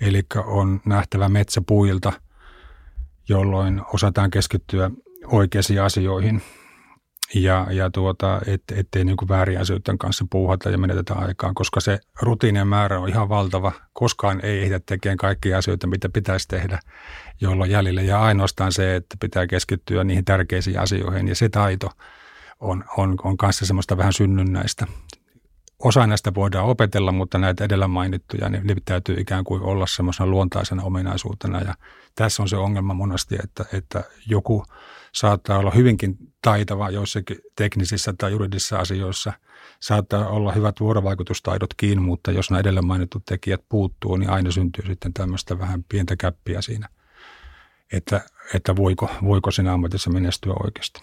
eli 0.00 0.22
on 0.46 0.80
nähtävä 0.86 1.28
metsäpuilta, 1.28 2.12
jolloin 3.28 3.82
osataan 3.92 4.30
keskittyä 4.30 4.90
oikeisiin 5.26 5.82
asioihin– 5.82 6.42
ja, 7.34 7.66
ja 7.70 7.90
tuota, 7.90 8.40
et, 8.46 8.62
ettei 8.76 9.04
niin 9.04 9.16
väärin 9.28 9.60
asioiden 9.60 9.98
kanssa 9.98 10.26
puuhata 10.30 10.70
ja 10.70 10.78
menetetä 10.78 11.14
aikaa, 11.14 11.52
koska 11.54 11.80
se 11.80 12.00
rutiinien 12.22 12.68
määrä 12.68 13.00
on 13.00 13.08
ihan 13.08 13.28
valtava. 13.28 13.72
Koskaan 13.92 14.40
ei 14.42 14.62
ehditä 14.62 14.80
tekemään 14.86 15.16
kaikkia 15.16 15.58
asioita, 15.58 15.86
mitä 15.86 16.08
pitäisi 16.08 16.48
tehdä, 16.48 16.78
jolloin 17.40 17.70
jäljelle 17.70 18.02
ja 18.02 18.22
ainoastaan 18.22 18.72
se, 18.72 18.96
että 18.96 19.16
pitää 19.20 19.46
keskittyä 19.46 20.04
niihin 20.04 20.24
tärkeisiin 20.24 20.78
asioihin 20.78 21.28
ja 21.28 21.34
se 21.34 21.48
taito 21.48 21.90
on, 22.60 22.84
on, 22.96 23.16
on 23.24 23.36
kanssa 23.36 23.66
semmoista 23.66 23.96
vähän 23.96 24.12
synnynnäistä. 24.12 24.86
Osa 25.78 26.06
näistä 26.06 26.34
voidaan 26.34 26.66
opetella, 26.66 27.12
mutta 27.12 27.38
näitä 27.38 27.64
edellä 27.64 27.88
mainittuja, 27.88 28.48
niin 28.48 28.66
ne 28.66 28.74
täytyy 28.84 29.16
ikään 29.18 29.44
kuin 29.44 29.62
olla 29.62 29.86
semmoisena 29.86 30.26
luontaisena 30.26 30.82
ominaisuutena. 30.82 31.60
Ja 31.60 31.74
tässä 32.14 32.42
on 32.42 32.48
se 32.48 32.56
ongelma 32.56 32.94
monesti, 32.94 33.36
että, 33.44 33.64
että 33.72 34.04
joku 34.26 34.64
saattaa 35.14 35.58
olla 35.58 35.70
hyvinkin 35.70 36.16
taitava 36.42 36.90
joissakin 36.90 37.36
teknisissä 37.56 38.14
tai 38.18 38.30
juridisissa 38.30 38.78
asioissa. 38.78 39.32
Saattaa 39.80 40.28
olla 40.28 40.52
hyvät 40.52 40.80
vuorovaikutustaidotkin, 40.80 42.02
mutta 42.02 42.30
jos 42.30 42.50
nämä 42.50 42.60
edellä 42.60 42.82
mainitut 42.82 43.24
tekijät 43.24 43.64
puuttuu, 43.68 44.16
niin 44.16 44.30
aina 44.30 44.50
syntyy 44.50 44.86
sitten 44.86 45.12
tämmöistä 45.12 45.58
vähän 45.58 45.84
pientä 45.84 46.16
käppiä 46.16 46.62
siinä, 46.62 46.88
että, 47.92 48.20
että 48.54 48.76
voiko, 48.76 49.10
voiko 49.24 49.50
siinä 49.50 49.72
ammatissa 49.72 50.10
menestyä 50.10 50.52
oikeasti. 50.62 51.02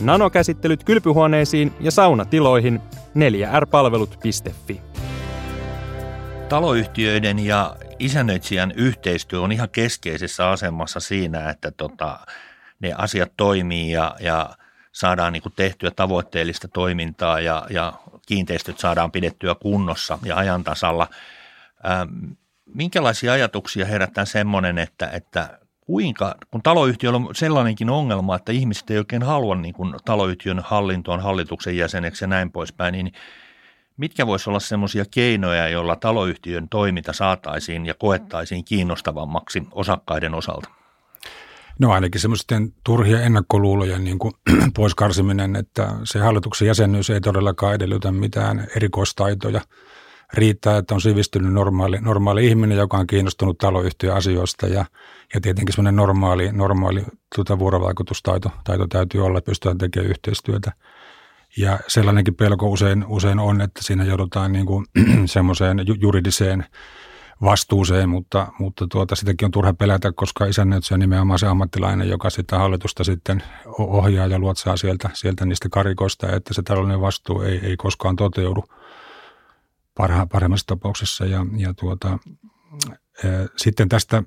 Nanokäsittelyt 0.00 0.84
kylpyhuoneisiin 0.84 1.72
ja 1.80 1.90
saunatiloihin 1.90 2.80
4rpalvelut.fi. 3.14 4.93
Taloyhtiöiden 6.54 7.38
ja 7.38 7.76
isännöitsijän 7.98 8.72
yhteistyö 8.76 9.40
on 9.40 9.52
ihan 9.52 9.68
keskeisessä 9.70 10.50
asemassa 10.50 11.00
siinä, 11.00 11.50
että 11.50 11.70
tota, 11.70 12.18
ne 12.80 12.92
asiat 12.98 13.32
toimii 13.36 13.90
ja, 13.90 14.16
ja 14.20 14.50
saadaan 14.92 15.32
niin 15.32 15.42
kuin 15.42 15.52
tehtyä 15.56 15.90
tavoitteellista 15.90 16.68
toimintaa 16.68 17.40
ja, 17.40 17.66
ja 17.70 17.92
kiinteistöt 18.26 18.78
saadaan 18.78 19.12
pidettyä 19.12 19.54
kunnossa 19.54 20.18
ja 20.24 20.36
ajan 20.36 20.64
tasalla. 20.64 21.08
Ähm, 21.90 22.32
minkälaisia 22.66 23.32
ajatuksia 23.32 23.86
herättää 23.86 24.24
semmoinen, 24.24 24.78
että, 24.78 25.06
että 25.06 25.58
kuinka, 25.80 26.34
kun 26.50 26.62
taloyhtiöllä 26.62 27.16
on 27.16 27.34
sellainenkin 27.34 27.90
ongelma, 27.90 28.36
että 28.36 28.52
ihmiset 28.52 28.90
ei 28.90 28.98
oikein 28.98 29.22
halua 29.22 29.54
niin 29.54 29.74
kuin 29.74 29.94
taloyhtiön 30.04 30.58
hallintoon 30.58 31.20
hallituksen 31.20 31.76
jäseneksi 31.76 32.24
ja 32.24 32.28
näin 32.28 32.52
poispäin, 32.52 32.92
niin 32.92 33.12
Mitkä 33.96 34.26
voisi 34.26 34.50
olla 34.50 34.60
semmoisia 34.60 35.04
keinoja, 35.10 35.68
joilla 35.68 35.96
taloyhtiön 35.96 36.68
toiminta 36.68 37.12
saataisiin 37.12 37.86
ja 37.86 37.94
koettaisiin 37.94 38.64
kiinnostavammaksi 38.64 39.62
osakkaiden 39.70 40.34
osalta? 40.34 40.68
No 41.78 41.92
ainakin 41.92 42.20
semmoisten 42.20 42.72
turhia 42.84 43.20
ennakkoluulojen 43.20 44.04
niin 44.04 44.18
kuin 44.18 44.32
poiskarsiminen, 44.76 45.56
että 45.56 45.92
se 46.04 46.18
hallituksen 46.18 46.68
jäsenyys 46.68 47.10
ei 47.10 47.20
todellakaan 47.20 47.74
edellytä 47.74 48.12
mitään 48.12 48.66
erikoistaitoja. 48.76 49.60
Riittää, 50.32 50.78
että 50.78 50.94
on 50.94 51.00
sivistynyt 51.00 51.52
normaali, 51.52 51.98
normaali 52.00 52.46
ihminen, 52.46 52.78
joka 52.78 52.96
on 52.96 53.06
kiinnostunut 53.06 53.58
taloyhtiöasioista 53.58 54.66
ja, 54.66 54.84
ja 55.34 55.40
tietenkin 55.40 55.74
semmoinen 55.74 55.96
normaali, 55.96 56.52
normaali 56.52 57.04
tuota, 57.34 57.58
vuorovaikutustaito 57.58 58.50
taito 58.64 58.86
täytyy 58.86 59.26
olla, 59.26 59.40
pystytään 59.40 59.78
tekemään 59.78 60.10
yhteistyötä– 60.10 60.72
ja 61.56 61.80
sellainenkin 61.88 62.34
pelko 62.34 62.68
usein, 62.68 63.04
usein 63.08 63.38
on, 63.38 63.60
että 63.60 63.82
siinä 63.82 64.04
joudutaan 64.04 64.52
niin 64.52 64.66
kuin 64.66 64.86
semmoiseen 65.26 65.78
juridiseen 66.00 66.64
vastuuseen, 67.42 68.08
mutta, 68.08 68.46
mutta 68.58 68.86
tuota, 68.86 69.16
sitäkin 69.16 69.46
on 69.46 69.50
turha 69.50 69.74
pelätä, 69.74 70.12
koska 70.12 70.46
isännöitsijä 70.46 70.96
on 70.96 71.00
nimenomaan 71.00 71.38
se 71.38 71.46
ammattilainen, 71.46 72.08
joka 72.08 72.30
sitä 72.30 72.58
hallitusta 72.58 73.04
sitten 73.04 73.42
ohjaa 73.78 74.26
ja 74.26 74.38
luotsaa 74.38 74.76
sieltä, 74.76 75.10
sieltä 75.12 75.46
niistä 75.46 75.68
karikoista, 75.68 76.32
että 76.32 76.54
se 76.54 76.62
tällainen 76.62 77.00
vastuu 77.00 77.40
ei, 77.40 77.60
ei 77.62 77.76
koskaan 77.76 78.16
toteudu 78.16 78.64
parha, 79.94 80.26
parhaimmassa 80.26 80.66
tapauksessa. 80.66 81.24
Ja, 81.24 81.46
ja 81.56 81.74
tuota, 81.74 82.18
sitten 83.56 83.88
tästä 83.88 84.22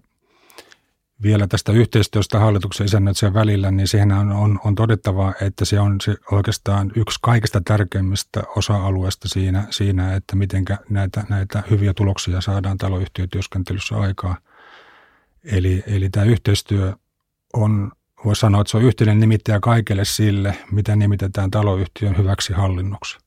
vielä 1.24 1.48
tästä 1.48 1.72
yhteistyöstä 1.72 2.40
hallituksen 2.40 2.86
isännöitsijän 2.86 3.34
välillä, 3.34 3.72
niin 3.72 3.88
siihen 3.88 4.12
on, 4.12 4.32
on, 4.32 4.60
on 4.64 4.76
todettava, 4.76 5.34
että 5.42 5.66
se 5.66 5.80
on 5.80 6.02
se 6.02 6.16
oikeastaan 6.32 6.92
yksi 6.96 7.20
kaikista 7.22 7.62
tärkeimmistä 7.66 8.44
osa-alueista 8.56 9.28
siinä, 9.30 9.68
siinä 9.70 10.16
että 10.16 10.36
miten 10.36 10.66
näitä, 10.90 11.24
näitä 11.30 11.64
hyviä 11.70 11.94
tuloksia 11.94 12.42
saadaan 12.42 12.78
taloyhtiötyöskentelyssä 12.78 13.98
aikaa. 13.98 14.38
Eli, 15.44 15.84
eli 15.88 16.10
tämä 16.10 16.26
yhteistyö 16.26 16.94
on, 17.54 17.92
voisi 18.26 18.40
sanoa, 18.40 18.62
että 18.62 18.72
se 18.72 18.78
on 18.78 18.84
yhteinen 18.84 19.20
nimittäjä 19.20 19.60
kaikelle 19.60 20.06
sille, 20.06 20.58
mitä 20.72 20.96
nimitetään 20.96 21.52
taloyhtiön 21.52 22.18
hyväksi 22.18 22.54
hallinnoksi. 22.54 23.27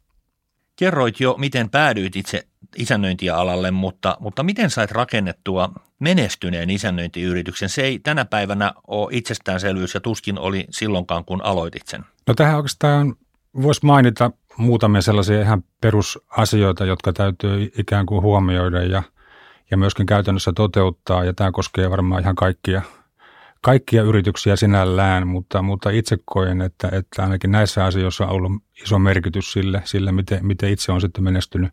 Kerroit 0.81 1.21
jo, 1.21 1.35
miten 1.39 1.71
päädyit 1.71 2.17
itse 2.17 2.47
isännöintialalle, 2.77 3.71
mutta, 3.71 4.17
mutta 4.21 4.43
miten 4.43 4.71
sait 4.71 4.91
rakennettua 4.91 5.73
menestyneen 5.99 6.71
isännöintiyrityksen? 6.71 7.69
Se 7.69 7.83
ei 7.83 7.99
tänä 7.99 8.25
päivänä 8.25 8.73
ole 8.87 9.09
itsestäänselvyys 9.13 9.95
ja 9.95 10.01
tuskin 10.01 10.39
oli 10.39 10.67
silloinkaan, 10.71 11.25
kun 11.25 11.45
aloitit 11.45 11.87
sen. 11.87 12.05
No 12.27 12.35
tähän 12.35 12.57
oikeastaan 12.57 13.15
voisi 13.63 13.87
mainita 13.87 14.31
muutamia 14.57 15.03
sellaisia 15.03 15.41
ihan 15.41 15.65
perusasioita, 15.81 16.85
jotka 16.85 17.13
täytyy 17.13 17.73
ikään 17.79 18.07
kuin 18.07 18.23
huomioida 18.23 18.83
ja, 18.83 19.03
ja 19.71 19.77
myöskin 19.77 20.07
käytännössä 20.07 20.53
toteuttaa. 20.53 21.25
Ja 21.25 21.33
tämä 21.33 21.53
koskee 21.53 21.91
varmaan 21.91 22.23
ihan 22.23 22.37
kaikkia, 22.37 22.83
kaikkia 23.61 24.03
yrityksiä 24.03 24.57
sinällään, 24.57 25.27
mutta, 25.27 25.63
mutta 25.63 25.91
itse 25.91 26.17
koen, 26.25 26.63
että, 26.63 26.89
että 26.93 27.23
ainakin 27.23 27.51
näissä 27.51 27.85
asioissa 27.85 28.27
on 28.27 28.31
ollut 28.31 28.53
iso 28.83 28.99
merkitys 28.99 29.53
sille, 29.53 29.83
sille 29.85 30.13
miten, 30.13 30.47
miten 30.47 30.71
itse 30.71 30.93
on 30.93 31.01
sitten 31.01 31.25
menestynyt. 31.25 31.73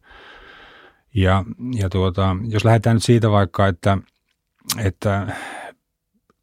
Ja, 1.15 1.43
ja 1.73 1.89
tuota, 1.89 2.35
jos 2.49 2.65
lähdetään 2.65 2.95
nyt 2.95 3.03
siitä 3.03 3.31
vaikka, 3.31 3.67
että, 3.67 3.97
että 4.77 5.27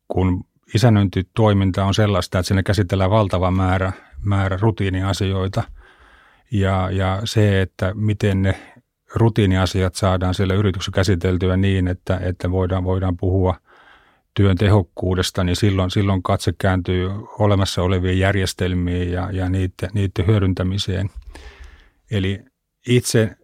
kun 0.08 0.44
isännöintitoiminta 0.74 1.84
on 1.84 1.94
sellaista, 1.94 2.38
että 2.38 2.48
sinne 2.48 2.62
käsitellään 2.62 3.10
valtava 3.10 3.50
määrä, 3.50 3.92
määrä 4.24 4.58
rutiiniasioita 4.60 5.62
ja, 6.50 6.90
ja 6.90 7.20
se, 7.24 7.60
että 7.60 7.92
miten 7.94 8.42
ne 8.42 8.72
rutiiniasiat 9.14 9.94
saadaan 9.94 10.34
siellä 10.34 10.54
yrityksessä 10.54 10.92
käsiteltyä 10.94 11.56
niin, 11.56 11.88
että, 11.88 12.16
että 12.22 12.50
voidaan, 12.50 12.84
voidaan 12.84 13.16
puhua 13.16 13.56
työn 14.34 14.56
tehokkuudesta, 14.56 15.44
niin 15.44 15.56
silloin, 15.56 15.90
silloin 15.90 16.22
katse 16.22 16.54
kääntyy 16.58 17.10
olemassa 17.38 17.82
oleviin 17.82 18.18
järjestelmiin 18.18 19.12
ja, 19.12 19.30
ja 19.32 19.48
niiden, 19.48 19.90
niiden 19.92 20.26
hyödyntämiseen. 20.26 21.10
Eli 22.10 22.40
itse 22.88 23.36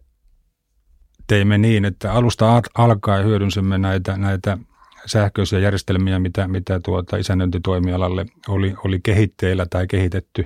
teimme 1.27 1.57
niin, 1.57 1.85
että 1.85 2.13
alusta 2.13 2.61
alkaen 2.73 3.25
hyödynsimme 3.25 3.77
näitä, 3.77 4.17
näitä 4.17 4.57
sähköisiä 5.05 5.59
järjestelmiä, 5.59 6.19
mitä, 6.19 6.47
mitä 6.47 6.79
tuota 6.79 7.17
isännöintitoimialalle 7.17 8.25
oli, 8.47 8.73
oli 8.85 8.99
kehitteillä 9.03 9.65
tai 9.69 9.87
kehitetty. 9.87 10.45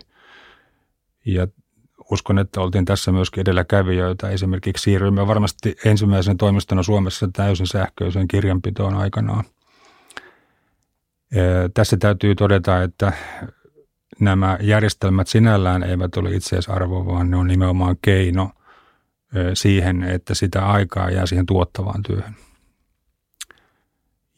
Ja 1.26 1.48
uskon, 2.12 2.40
että 2.40 2.62
oltiin 2.62 2.86
tässä 2.86 3.12
myöskin 3.12 3.42
edelläkävijöitä. 3.42 4.30
Esimerkiksi 4.30 4.84
siirryimme 4.84 5.28
varmasti 5.28 5.76
ensimmäisen 5.86 6.38
toimistona 6.38 6.84
Suomessa 6.84 7.30
täysin 7.34 7.68
sähköiseen 7.68 8.28
kirjanpitoon 8.28 8.94
aikanaan. 8.94 9.44
Tässä 11.74 11.98
täytyy 11.98 12.36
todeta, 12.36 12.84
että 12.84 13.14
nämä 14.20 14.58
järjestelmät 14.62 15.28
sinällään 15.28 15.84
eivät 15.84 16.18
ole 16.18 16.32
itseisarvo, 16.32 17.06
vaan 17.06 17.32
ne 17.32 17.38
on 17.38 17.48
nimenomaan 17.48 17.96
keino– 18.02 18.52
siihen, 19.54 20.04
että 20.04 20.34
sitä 20.34 20.66
aikaa 20.66 21.10
jää 21.10 21.26
siihen 21.26 21.46
tuottavaan 21.46 22.04
työhön. 22.04 22.36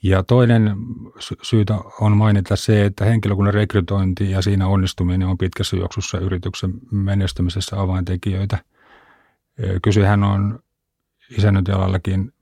Ja 0.04 0.24
toinen 0.24 0.76
syytä 1.42 1.78
on 2.02 2.18
mainita 2.18 2.56
se, 2.56 2.86
että 2.86 3.06
henkilökunnan 3.06 3.54
rekrytointi 3.54 4.32
ja 4.32 4.42
siinä 4.42 4.68
onnistuminen 4.68 5.28
on 5.28 5.38
pitkässä 5.38 5.78
juoksussa 5.78 6.20
yrityksen 6.20 6.74
menestymisessä 6.92 7.82
avaintekijöitä. 7.82 8.58
Kysehän 9.84 10.24
on 10.24 10.60
isännöintialallakin 11.38 12.34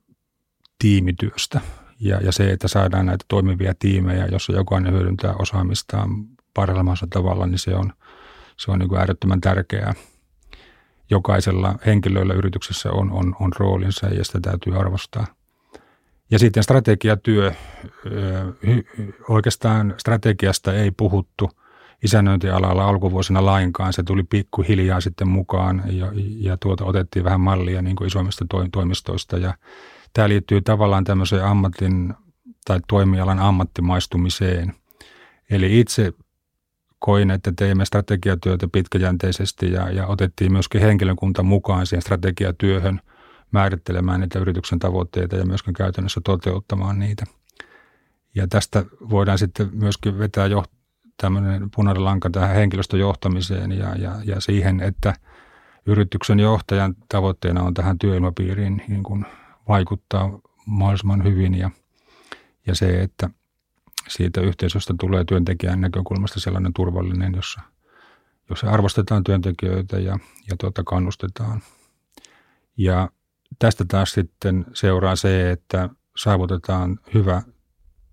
tiimityöstä 0.79 1.61
ja, 1.99 2.17
ja 2.21 2.31
se, 2.31 2.51
että 2.51 2.67
saadaan 2.67 3.05
näitä 3.05 3.25
toimivia 3.27 3.73
tiimejä, 3.79 4.25
jossa 4.25 4.53
jokainen 4.53 4.93
hyödyntää 4.93 5.33
osaamistaan 5.39 6.09
parhaimmassa 6.53 7.07
tavalla, 7.09 7.47
niin 7.47 7.59
se 7.59 7.75
on, 7.75 7.93
se 8.57 8.71
on 8.71 8.79
niin 8.79 8.89
kuin 8.89 8.99
äärettömän 8.99 9.41
tärkeää 9.41 9.93
jokaisella 11.09 11.75
henkilöllä 11.85 12.33
yrityksessä 12.33 12.91
on, 12.91 13.11
on, 13.11 13.35
on 13.39 13.51
roolinsa 13.57 14.07
ja 14.07 14.25
sitä 14.25 14.39
täytyy 14.39 14.79
arvostaa. 14.79 15.27
Ja 16.31 16.39
sitten 16.39 16.63
strategiatyö. 16.63 17.51
Oikeastaan 19.29 19.93
strategiasta 19.97 20.73
ei 20.73 20.91
puhuttu 20.91 21.49
isännöintialalla 22.03 22.85
alkuvuosina 22.85 23.45
lainkaan. 23.45 23.93
Se 23.93 24.03
tuli 24.03 24.23
pikkuhiljaa 24.23 25.01
sitten 25.01 25.27
mukaan 25.27 25.83
ja, 25.87 26.11
ja 26.39 26.57
tuota 26.57 26.85
otettiin 26.85 27.25
vähän 27.25 27.41
mallia 27.41 27.81
niin 27.81 27.95
kuin 27.95 28.07
isommista 28.07 28.45
toimistoista. 28.71 29.37
Ja 29.37 29.53
tämä 30.15 30.29
liittyy 30.29 30.61
tavallaan 30.61 31.03
tämmöiseen 31.03 31.45
ammatin 31.45 32.13
tai 32.65 32.79
toimialan 32.87 33.39
ammattimaistumiseen. 33.39 34.73
Eli 35.49 35.79
itse 35.79 36.13
koin, 36.99 37.31
että 37.31 37.53
teimme 37.55 37.85
strategiatyötä 37.85 38.67
pitkäjänteisesti 38.71 39.71
ja, 39.71 39.91
ja 39.91 40.07
otettiin 40.07 40.51
myöskin 40.51 40.81
henkilökunta 40.81 41.43
mukaan 41.43 41.85
siihen 41.85 42.01
strategiatyöhön 42.01 43.01
määrittelemään 43.51 44.21
niitä 44.21 44.39
yrityksen 44.39 44.79
tavoitteita 44.79 45.35
ja 45.35 45.45
myöskin 45.45 45.73
käytännössä 45.73 46.21
toteuttamaan 46.23 46.99
niitä. 46.99 47.25
Ja 48.35 48.47
tästä 48.47 48.85
voidaan 49.09 49.37
sitten 49.37 49.69
myöskin 49.73 50.19
vetää 50.19 50.47
jo 50.47 50.63
tämmöinen 51.21 51.69
punainen 51.75 52.05
lanka 52.05 52.29
tähän 52.29 52.55
henkilöstöjohtamiseen 52.55 53.71
ja, 53.71 53.95
ja, 53.95 54.15
ja 54.25 54.41
siihen, 54.41 54.79
että 54.79 55.13
yrityksen 55.85 56.39
johtajan 56.39 56.95
tavoitteena 57.09 57.63
on 57.63 57.73
tähän 57.73 57.99
työilmapiiriin 57.99 58.81
niin 58.87 59.03
kuin 59.03 59.25
vaikuttaa 59.67 60.39
mahdollisimman 60.65 61.23
hyvin 61.23 61.53
ja, 61.53 61.69
ja 62.67 62.75
se, 62.75 63.01
että– 63.01 63.29
siitä 64.07 64.41
yhteisöstä 64.41 64.93
tulee 64.99 65.23
työntekijän 65.23 65.81
näkökulmasta 65.81 66.39
sellainen 66.39 66.73
turvallinen, 66.73 67.33
jossa, 67.35 67.61
jossa 68.49 68.69
arvostetaan 68.69 69.23
työntekijöitä 69.23 69.99
ja, 69.99 70.19
ja 70.49 70.55
tuota, 70.59 70.83
kannustetaan. 70.83 71.61
Ja 72.77 73.09
tästä 73.59 73.85
taas 73.87 74.11
sitten 74.11 74.65
seuraa 74.73 75.15
se, 75.15 75.51
että 75.51 75.89
saavutetaan 76.17 76.99
hyvä 77.13 77.41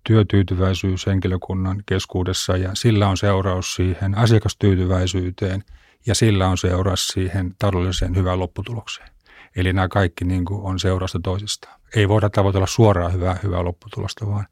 työtyytyväisyys 0.07 1.05
henkilökunnan 1.05 1.83
keskuudessa 1.85 2.57
ja 2.57 2.69
sillä 2.73 3.07
on 3.07 3.17
seuraus 3.17 3.75
siihen 3.75 4.17
asiakastyytyväisyyteen 4.17 5.63
ja 6.05 6.15
sillä 6.15 6.47
on 6.47 6.57
seuraus 6.57 7.07
siihen 7.07 7.55
taloudelliseen 7.59 8.15
hyvään 8.15 8.39
lopputulokseen. 8.39 9.12
Eli 9.55 9.73
nämä 9.73 9.87
kaikki 9.87 10.25
niin 10.25 10.45
kuin 10.45 10.61
on 10.63 10.79
seurausta 10.79 11.19
toisistaan. 11.23 11.79
Ei 11.95 12.09
voida 12.09 12.29
tavoitella 12.29 12.67
suoraan 12.67 13.13
hyvää, 13.13 13.37
hyvää 13.43 13.63
lopputulosta, 13.63 14.27
vaan 14.27 14.45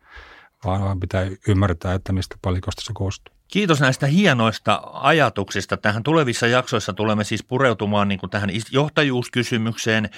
vaan 0.65 0.99
pitää 0.99 1.27
ymmärtää, 1.47 1.93
että 1.93 2.13
mistä 2.13 2.35
palikosta 2.41 2.81
se 2.81 2.91
koostuu. 2.93 3.35
Kiitos 3.47 3.79
näistä 3.79 4.07
hienoista 4.07 4.81
ajatuksista. 4.93 5.77
Tähän 5.77 6.03
tulevissa 6.03 6.47
jaksoissa 6.47 6.93
tulemme 6.93 7.23
siis 7.23 7.43
pureutumaan 7.43 8.07
niin 8.07 8.19
kuin 8.19 8.29
tähän 8.29 8.49
johtajuuskysymykseen, 8.71 10.09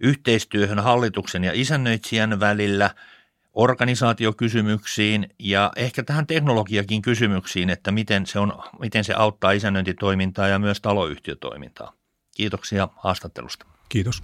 yhteistyöhön 0.00 0.78
hallituksen 0.78 1.44
ja 1.44 1.52
isännöitsijän 1.54 2.40
välillä, 2.40 2.90
organisaatiokysymyksiin 3.52 5.28
ja 5.38 5.72
ehkä 5.76 6.02
tähän 6.02 6.26
teknologiakin 6.26 7.02
kysymyksiin, 7.02 7.70
että 7.70 7.90
miten 7.90 8.26
se, 8.26 8.38
on, 8.38 8.62
miten 8.78 9.04
se 9.04 9.14
auttaa 9.14 9.52
isännöintitoimintaa 9.52 10.48
ja 10.48 10.58
myös 10.58 10.80
taloyhtiötoimintaa. 10.80 11.92
Kiitoksia 12.36 12.88
haastattelusta. 12.96 13.69
Kiitos. 13.90 14.22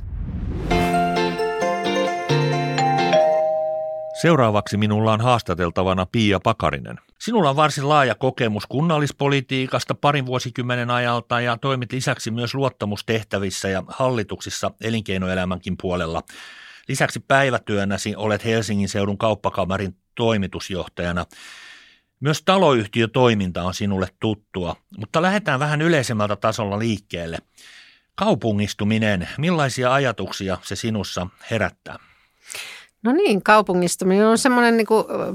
Seuraavaksi 4.21 4.77
minulla 4.77 5.13
on 5.13 5.21
haastateltavana 5.21 6.07
Pia 6.07 6.41
Pakarinen. 6.41 6.99
Sinulla 7.21 7.51
on 7.51 7.57
varsin 7.57 7.89
laaja 7.89 8.15
kokemus 8.15 8.67
kunnallispolitiikasta 8.67 9.95
parin 9.95 10.27
vuosikymmenen 10.27 10.91
ajalta 10.91 11.41
ja 11.41 11.57
toimit 11.57 11.93
lisäksi 11.93 12.31
myös 12.31 12.55
luottamustehtävissä 12.55 13.69
ja 13.69 13.83
hallituksissa 13.89 14.71
elinkeinoelämänkin 14.81 15.77
puolella. 15.83 16.23
Lisäksi 16.89 17.21
päivätyönäsi 17.21 18.17
olet 18.17 18.45
Helsingin 18.45 18.89
seudun 18.89 19.19
kauppakamarin 19.19 19.97
toimitusjohtajana. 20.15 21.27
Myös 22.21 22.43
taloyhtiötoiminta 22.43 23.63
on 23.63 23.75
sinulle 23.75 24.09
tuttua, 24.21 24.77
mutta 24.99 25.23
lähdetään 25.23 25.61
vähän 25.61 25.83
yleisemmältä 25.83 26.37
tasolla 26.37 26.79
liikkeelle. 26.79 27.39
Kaupungistuminen, 28.17 29.29
millaisia 29.39 29.95
ajatuksia 29.95 30.59
se 30.63 30.77
sinussa 30.77 31.27
herättää? 31.51 31.99
No 33.03 33.13
niin, 33.13 33.43
kaupungistuminen 33.43 34.27
on 34.27 34.39
semmoinen 34.39 34.77
niin 34.77 34.87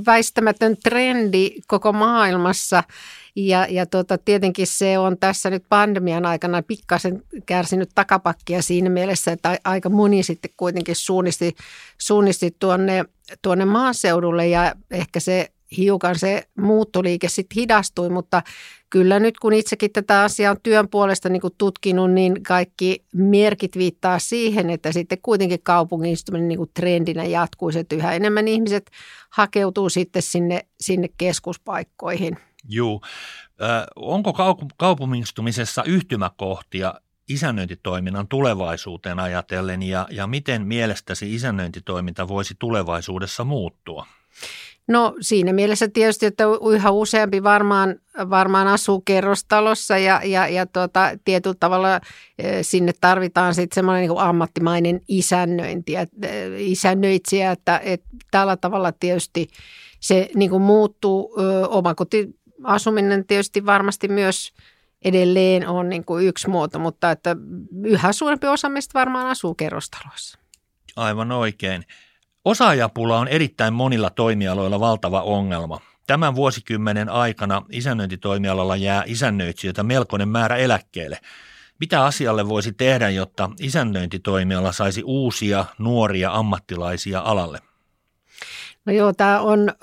väistämätön 0.05 0.77
trendi 0.83 1.51
koko 1.67 1.93
maailmassa 1.93 2.83
ja, 3.35 3.67
ja 3.69 3.85
tota, 3.85 4.17
tietenkin 4.17 4.67
se 4.67 4.97
on 4.97 5.17
tässä 5.17 5.49
nyt 5.49 5.63
pandemian 5.69 6.25
aikana 6.25 6.61
pikkasen 6.61 7.23
kärsinyt 7.45 7.89
takapakkia 7.95 8.61
siinä 8.61 8.89
mielessä, 8.89 9.31
että 9.31 9.59
aika 9.63 9.89
moni 9.89 10.23
sitten 10.23 10.51
kuitenkin 10.57 10.95
suunnisti, 10.95 11.55
suunnisti 11.97 12.55
tuonne, 12.59 13.05
tuonne 13.41 13.65
maaseudulle 13.65 14.47
ja 14.47 14.75
ehkä 14.91 15.19
se 15.19 15.51
hiukan 15.77 16.19
se 16.19 16.43
muuttoliike 16.57 17.29
sitten 17.29 17.55
hidastui, 17.55 18.09
mutta 18.09 18.41
kyllä 18.89 19.19
nyt 19.19 19.39
kun 19.39 19.53
itsekin 19.53 19.91
tätä 19.91 20.21
asiaa 20.23 20.51
on 20.51 20.57
työn 20.63 20.89
puolesta 20.89 21.29
niin 21.29 21.41
kuin 21.41 21.53
tutkinut, 21.57 22.11
niin 22.11 22.43
kaikki 22.43 23.03
merkit 23.13 23.77
viittaa 23.77 24.19
siihen, 24.19 24.69
että 24.69 24.91
sitten 24.91 25.17
kuitenkin 25.21 25.59
kaupungistuminen 25.63 26.47
niin 26.47 26.57
kuin 26.57 26.71
trendinä 26.73 27.23
jatkuisi, 27.23 27.79
että 27.79 27.95
yhä 27.95 28.13
enemmän 28.13 28.47
ihmiset 28.47 28.91
hakeutuu 29.29 29.89
sitten 29.89 30.21
sinne, 30.21 30.65
sinne 30.79 31.09
keskuspaikkoihin. 31.17 32.37
Joo. 32.69 33.01
onko 33.95 34.33
kaupungistumisessa 34.77 35.83
yhtymäkohtia 35.83 36.93
isännöintitoiminnan 37.29 38.27
tulevaisuuteen 38.27 39.19
ajatellen 39.19 39.83
ja, 39.83 40.07
ja 40.11 40.27
miten 40.27 40.67
mielestäsi 40.67 41.35
isännöintitoiminta 41.35 42.27
voisi 42.27 42.55
tulevaisuudessa 42.59 43.43
muuttua? 43.43 44.05
No 44.87 45.15
siinä 45.21 45.53
mielessä 45.53 45.87
tietysti, 45.87 46.25
että 46.25 46.43
yhä 46.71 46.91
useampi 46.91 47.43
varmaan, 47.43 47.95
varmaan 48.29 48.67
asuu 48.67 49.01
kerrostalossa 49.01 49.97
ja, 49.97 50.21
ja, 50.23 50.47
ja 50.47 50.65
tuota, 50.65 51.11
tietyllä 51.25 51.55
tavalla 51.59 52.01
sinne 52.61 52.93
tarvitaan 53.01 53.55
sitten 53.55 53.75
semmoinen 53.75 54.09
niin 54.09 54.19
ammattimainen 54.19 55.01
isännöinti, 55.07 55.95
et, 55.95 56.09
isännöitsijä, 56.57 57.51
että, 57.51 57.81
että 57.83 58.07
tällä 58.31 58.57
tavalla 58.57 58.91
tietysti 58.91 59.47
se 59.99 60.29
niin 60.35 60.49
kuin 60.49 60.61
muuttuu. 60.61 61.35
Omakotiasuminen 61.69 63.27
tietysti 63.27 63.65
varmasti 63.65 64.07
myös 64.07 64.53
edelleen 65.05 65.67
on 65.67 65.89
niin 65.89 66.05
kuin 66.05 66.27
yksi 66.27 66.49
muoto, 66.49 66.79
mutta 66.79 67.11
että 67.11 67.35
yhä 67.83 68.13
suurempi 68.13 68.47
osa 68.47 68.69
meistä 68.69 68.99
varmaan 68.99 69.27
asuu 69.27 69.55
kerrostaloissa. 69.55 70.39
Aivan 70.95 71.31
oikein. 71.31 71.85
Osaajapula 72.45 73.19
on 73.19 73.27
erittäin 73.27 73.73
monilla 73.73 74.09
toimialoilla 74.09 74.79
valtava 74.79 75.21
ongelma. 75.21 75.79
Tämän 76.07 76.35
vuosikymmenen 76.35 77.09
aikana 77.09 77.61
isännöintitoimialalla 77.69 78.75
jää 78.75 79.03
isännöitsijöitä 79.05 79.83
melkoinen 79.83 80.27
määrä 80.27 80.55
eläkkeelle. 80.55 81.17
Mitä 81.79 82.03
asialle 82.03 82.47
voisi 82.47 82.73
tehdä, 82.73 83.09
jotta 83.09 83.49
isännöintitoimiala 83.59 84.71
saisi 84.71 85.03
uusia 85.03 85.65
nuoria 85.77 86.31
ammattilaisia 86.33 87.19
alalle? 87.19 87.59
No 88.85 88.93
joo, 88.93 89.13
tämä 89.13 89.41
on, 89.41 89.73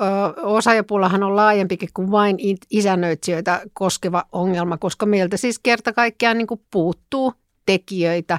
osaajapulahan 0.42 1.22
on 1.22 1.36
laajempikin 1.36 1.88
kuin 1.94 2.10
vain 2.10 2.36
isännöitsijöitä 2.70 3.62
koskeva 3.72 4.24
ongelma, 4.32 4.78
koska 4.78 5.06
meiltä 5.06 5.36
siis 5.36 5.58
kerta 5.58 5.92
kaikkiaan 5.92 6.38
niin 6.38 6.46
kuin 6.46 6.60
puuttuu 6.70 7.34
tekijöitä. 7.68 8.38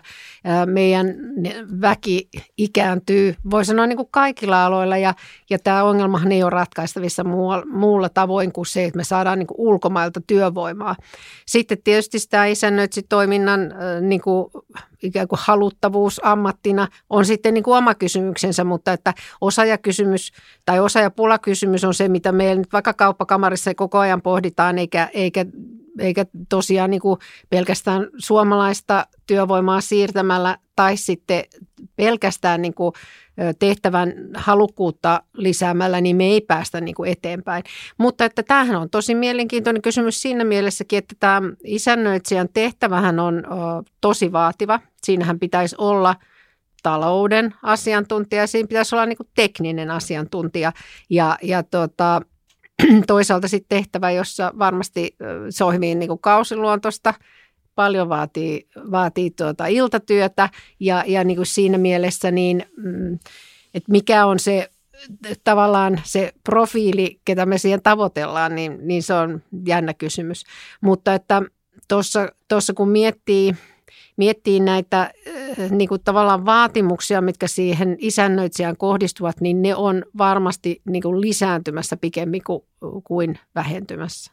Meidän 0.66 1.08
väki 1.82 2.30
ikääntyy, 2.58 3.36
voi 3.52 3.66
sanoa 3.66 3.88
niin 3.88 3.98
kuin 3.98 4.08
kaikilla 4.12 4.66
aloilla 4.66 4.98
ja, 4.98 5.14
ja 5.50 5.60
tämä 5.60 5.84
ongelmahan 5.84 6.32
ei 6.32 6.44
ole 6.44 6.50
ratkaistavissa 6.50 7.24
muulla, 7.24 7.64
muulla 7.66 8.10
tavoin 8.10 8.52
kuin 8.52 8.66
se, 8.66 8.86
että 8.86 8.98
me 8.98 9.04
saadaan 9.04 9.40
niin 9.40 9.48
kuin 9.48 9.60
ulkomailta 9.60 10.22
työvoimaa. 10.28 10.96
Sitten 11.46 11.78
tietysti 11.84 12.20
sitä 12.20 12.46
isännöitsitoiminnan 12.46 13.74
niin 14.02 14.22
kuin 14.22 14.52
ikään 15.04 15.28
kuin 15.28 15.40
haluttavuus 15.42 16.22
ammattina 16.24 16.88
on 17.10 17.26
sitten 17.26 17.54
niin 17.54 17.64
kuin 17.64 17.78
oma 17.78 17.96
kysymyksensä, 17.96 18.64
mutta 18.64 18.94
että 18.94 19.14
osaajakysymys 19.42 20.32
tai 20.66 20.80
osaajapulakysymys 20.80 21.84
on 21.84 21.94
se, 21.94 22.08
mitä 22.08 22.32
meillä 22.32 22.56
nyt 22.56 22.74
vaikka 22.74 22.94
kauppakamarissa 22.94 23.74
koko 23.74 23.98
ajan 23.98 24.22
pohditaan, 24.22 24.78
eikä, 24.78 25.10
eikä 25.14 25.46
eikä 26.00 26.26
tosiaan 26.50 26.90
niin 26.90 27.02
kuin 27.02 27.20
pelkästään 27.50 28.08
suomalaista 28.18 29.08
työvoimaa 29.28 29.82
siirtämällä 29.82 30.58
tai 30.76 30.98
sitten 30.98 31.44
pelkästään 31.96 32.62
niin 32.62 32.74
kuin 32.74 32.94
tehtävän 33.60 34.14
halukkuutta 34.36 35.24
lisäämällä, 35.34 36.02
niin 36.02 36.16
me 36.16 36.24
ei 36.24 36.42
päästä 36.42 36.82
niin 36.82 36.96
kuin 36.96 37.12
eteenpäin. 37.12 37.64
Mutta 37.98 38.26
että 38.26 38.44
tämähän 38.44 38.76
on 38.76 38.90
tosi 38.90 39.16
mielenkiintoinen 39.16 39.82
kysymys 39.82 40.22
siinä 40.22 40.44
mielessäkin, 40.44 40.98
että 40.98 41.16
tämä 41.20 41.42
isännöitsijän 41.64 42.50
tehtävähän 42.54 43.20
on 43.20 43.44
tosi 44.02 44.32
vaativa. 44.32 44.80
Siinähän 45.04 45.40
pitäisi 45.40 45.76
olla 45.78 46.16
talouden 46.84 47.54
asiantuntija, 47.64 48.48
siinä 48.48 48.68
pitäisi 48.68 48.96
olla 48.96 49.06
niin 49.06 49.18
tekninen 49.36 49.92
asiantuntija 49.92 50.74
ja, 51.10 51.38
ja 51.42 51.64
tota, 51.64 52.22
toisaalta 53.08 53.48
sitten 53.48 53.78
tehtävä, 53.78 54.12
jossa 54.12 54.52
varmasti 54.60 55.16
se 55.50 55.64
on 55.64 55.74
hyvin 55.74 56.00
niin 56.00 56.08
kuin 56.08 56.20
kausiluontoista, 56.20 57.14
paljon 57.76 58.10
vaatii, 58.10 58.68
vaatii 58.92 59.32
tuota 59.32 59.68
iltatyötä 59.68 60.50
ja, 60.80 61.04
ja 61.08 61.24
niin 61.24 61.36
kuin 61.36 61.46
siinä 61.46 61.78
mielessä 61.78 62.32
niin, 62.32 62.66
mm, 62.78 63.14
että 63.74 63.92
mikä 63.92 64.26
on 64.26 64.40
se 64.40 64.72
tavallaan 65.44 66.02
se 66.04 66.34
profiili, 66.44 67.20
ketä 67.26 67.46
me 67.46 67.58
siihen 67.58 67.82
tavoitellaan, 67.82 68.56
niin, 68.56 68.78
niin 68.82 69.04
se 69.04 69.14
on 69.14 69.44
jännä 69.68 69.94
kysymys. 69.94 70.44
Mutta 70.82 71.14
että 71.14 71.42
tuossa 72.48 72.74
kun 72.74 72.90
miettii– 72.90 73.54
miettii 74.18 74.60
näitä 74.60 75.02
äh, 75.02 75.72
niin 75.72 75.90
kuin 75.90 76.02
tavallaan 76.04 76.46
vaatimuksia, 76.46 77.22
mitkä 77.22 77.48
siihen 77.48 77.96
isännöitsijään 78.00 78.78
kohdistuvat, 78.78 79.42
niin 79.42 79.62
ne 79.62 79.76
on 79.76 80.06
varmasti 80.18 80.82
niin 80.90 81.04
kuin 81.04 81.22
lisääntymässä 81.22 81.98
pikemmin 81.98 82.44
kuin, 82.44 82.64
kuin 83.04 83.40
vähentymässä. 83.56 84.32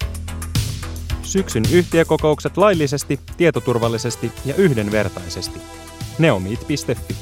Syksyn 1.22 1.64
yhtiökokoukset 1.72 2.56
laillisesti, 2.56 3.20
tietoturvallisesti 3.36 4.32
ja 4.44 4.54
yhdenvertaisesti. 4.54 5.60
neomit.fi 6.18 7.16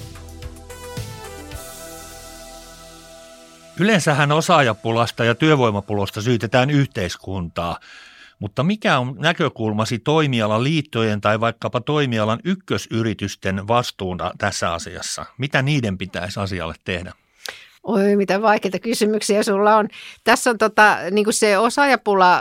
Yleensähän 3.80 4.32
osaajapulasta 4.32 5.24
ja 5.24 5.34
työvoimapulasta 5.34 6.22
syytetään 6.22 6.70
yhteiskuntaa– 6.70 7.78
mutta 8.44 8.64
mikä 8.64 8.98
on 8.98 9.16
näkökulmasi 9.18 9.98
toimialan 9.98 10.64
liittojen 10.64 11.20
tai 11.20 11.40
vaikkapa 11.40 11.80
toimialan 11.80 12.40
ykkösyritysten 12.44 13.68
vastuuna 13.68 14.32
tässä 14.38 14.72
asiassa? 14.72 15.26
Mitä 15.38 15.62
niiden 15.62 15.98
pitäisi 15.98 16.40
asialle 16.40 16.74
tehdä? 16.84 17.12
Oi, 17.84 18.16
mitä 18.16 18.42
vaikeita 18.42 18.78
kysymyksiä 18.78 19.42
sulla 19.42 19.76
on. 19.76 19.88
Tässä 20.24 20.50
on 20.50 20.58
tota, 20.58 20.96
niin 21.10 21.24
kuin 21.24 21.34
se 21.34 21.58
osaajapula, 21.58 22.40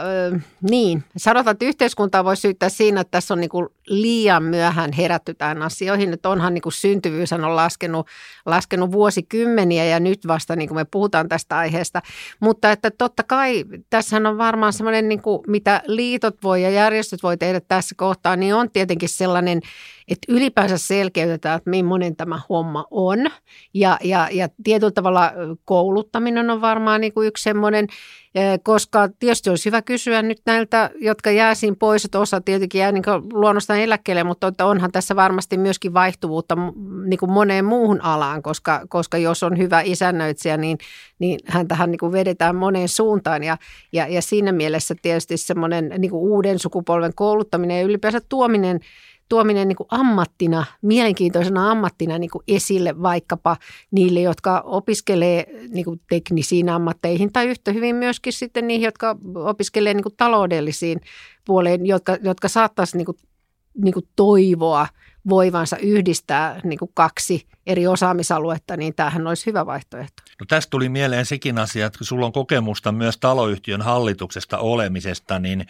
niin, 0.70 1.04
sanotaan, 1.18 1.52
että 1.52 1.66
yhteiskuntaa 1.66 2.24
voi 2.24 2.38
syyttää 2.38 2.70
siinä, 2.70 3.02
että 3.02 3.12
tässä 3.12 3.34
on 3.34 3.40
niin 3.40 3.50
kuin 3.50 3.68
liian 3.88 4.44
myöhään 4.44 4.92
herätty 4.92 5.34
tähän 5.34 5.62
asioihin. 5.62 6.14
Että 6.14 6.30
onhan 6.30 6.54
niin 6.54 6.62
kuin 6.62 6.74
syntyvyys 6.74 7.34
on 7.34 7.56
laskenut, 7.56 8.08
laskenut 8.46 8.92
vuosikymmeniä 8.92 9.86
ja 9.86 10.00
nyt 10.00 10.28
vasta 10.28 10.56
niin 10.56 10.70
kuin 10.70 10.78
me 10.78 10.86
puhutaan 10.86 11.30
tästä 11.30 11.58
aiheesta. 11.58 12.02
Mutta 12.40 12.72
että 12.72 12.92
totta 12.92 13.24
kai 13.24 13.66
tässä 13.90 14.18
on 14.18 14.38
varmaan 14.38 14.74
semmoinen, 14.74 15.10
niin 15.10 15.22
kuin, 15.22 15.44
mitä 15.48 15.82
liitot 15.86 16.36
voi 16.44 16.64
ja 16.64 16.70
järjestöt 16.70 17.24
voi 17.24 17.38
tehdä 17.38 17.62
tässä 17.68 17.96
kohtaa, 17.98 18.36
niin 18.36 18.56
on 18.56 18.72
tietenkin 18.72 19.10
sellainen– 19.10 19.62
että 20.08 20.34
ylipäänsä 20.34 20.78
selkeytetään, 20.78 21.58
että 21.58 21.70
millainen 21.70 22.16
tämä 22.16 22.40
homma 22.50 22.86
on. 22.92 23.20
Ja, 23.74 23.98
ja, 24.04 24.28
ja 24.32 24.50
tietyllä 24.64 24.92
tavalla 24.92 25.32
kouluttaminen 25.66 26.50
on 26.50 26.62
varmaan 26.62 27.02
niin 27.02 27.14
kuin 27.14 27.28
yksi 27.28 27.44
semmoinen, 27.44 27.88
koska 28.64 29.10
tietysti 29.20 29.50
olisi 29.50 29.66
hyvä 29.66 29.82
kysyä 29.82 30.22
nyt 30.22 30.42
näiltä, 30.46 30.90
jotka 31.02 31.32
jää 31.32 31.56
siinä 31.56 31.76
pois, 31.80 32.06
että 32.06 32.20
osa 32.20 32.42
tietenkin 32.42 32.80
jää 32.80 32.92
niin 32.92 33.04
luonnostaan 33.34 33.80
eläkkeelle, 33.80 34.24
mutta 34.24 34.52
onhan 34.62 34.92
tässä 34.92 35.16
varmasti 35.16 35.58
myöskin 35.58 35.94
vaihtuvuutta 35.94 36.58
niin 37.06 37.18
kuin 37.20 37.32
moneen 37.32 37.66
muuhun 37.66 38.02
alaan, 38.02 38.42
koska, 38.42 38.82
koska 38.90 39.18
jos 39.18 39.44
on 39.44 39.58
hyvä 39.58 39.82
isännöitsijä, 39.82 40.58
niin, 40.58 40.78
niin 41.20 41.40
häntähän 41.46 41.92
niin 41.92 42.00
kuin 42.00 42.12
vedetään 42.12 42.56
moneen 42.56 42.90
suuntaan 42.90 43.44
ja, 43.44 43.58
ja, 43.92 44.08
ja 44.08 44.22
siinä 44.22 44.52
mielessä 44.52 44.96
tietysti 45.02 45.38
semmoinen 45.38 45.94
niin 45.98 46.12
kuin 46.12 46.22
uuden 46.22 46.60
sukupolven 46.60 47.16
kouluttaminen 47.16 47.78
ja 47.78 47.84
ylipäänsä 47.84 48.22
tuominen– 48.30 48.80
tuominen 49.30 49.68
niin 49.68 49.76
kuin 49.76 49.88
ammattina, 49.92 50.66
mielenkiintoisena 50.82 51.72
ammattina 51.72 52.18
niin 52.18 52.30
kuin 52.30 52.44
esille 52.48 53.02
vaikkapa 53.02 53.58
niille, 53.92 54.22
jotka 54.22 54.62
opiskelee 54.66 55.48
niin 55.70 55.86
kuin 55.86 56.02
teknisiin 56.10 56.70
ammatteihin 56.70 57.34
tai 57.34 57.48
yhtä 57.48 57.72
hyvin 57.72 57.96
myöskin 57.96 58.34
sitten 58.34 58.68
niihin, 58.68 58.86
jotka 58.86 59.18
opiskelee 59.36 59.94
niin 59.94 60.04
kuin 60.04 60.16
taloudellisiin 60.18 61.02
puoleen, 61.46 61.86
jotka, 61.86 62.18
jotka 62.24 62.48
saattaisi 62.48 62.98
niin 62.98 63.06
kuin, 63.06 63.18
niin 63.78 63.94
kuin 63.94 64.08
toivoa 64.16 64.88
voivansa 65.30 65.78
yhdistää 65.78 66.62
niin 66.64 66.80
kuin 66.80 66.92
kaksi 66.94 67.48
eri 67.68 67.88
osaamisaluetta, 67.88 68.78
niin 68.78 68.96
tämähän 68.96 69.28
olisi 69.28 69.46
hyvä 69.46 69.66
vaihtoehto. 69.66 70.24
No 70.40 70.46
tästä 70.48 70.70
tuli 70.70 70.90
mieleen 70.90 71.26
sekin 71.26 71.58
asia, 71.58 71.86
että 71.86 71.98
kun 71.98 72.08
sulla 72.08 72.26
on 72.26 72.32
kokemusta 72.32 72.92
myös 72.92 73.18
taloyhtiön 73.18 73.82
hallituksesta 73.82 74.58
olemisesta, 74.58 75.40
niin 75.40 75.66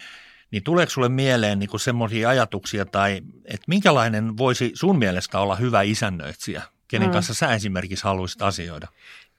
niin 0.54 0.64
tuleeko 0.64 0.90
sulle 0.90 1.08
mieleen 1.08 1.58
niin 1.58 1.80
semmoisia 1.80 2.28
ajatuksia 2.28 2.84
tai 2.84 3.20
että 3.44 3.64
minkälainen 3.68 4.36
voisi 4.36 4.70
sun 4.74 4.98
mielestä 4.98 5.40
olla 5.40 5.56
hyvä 5.56 5.82
isännöitsijä, 5.82 6.62
kenen 6.88 7.08
mm. 7.08 7.12
kanssa 7.12 7.34
sä 7.34 7.54
esimerkiksi 7.54 8.04
haluaisit 8.04 8.42
asioida? 8.42 8.88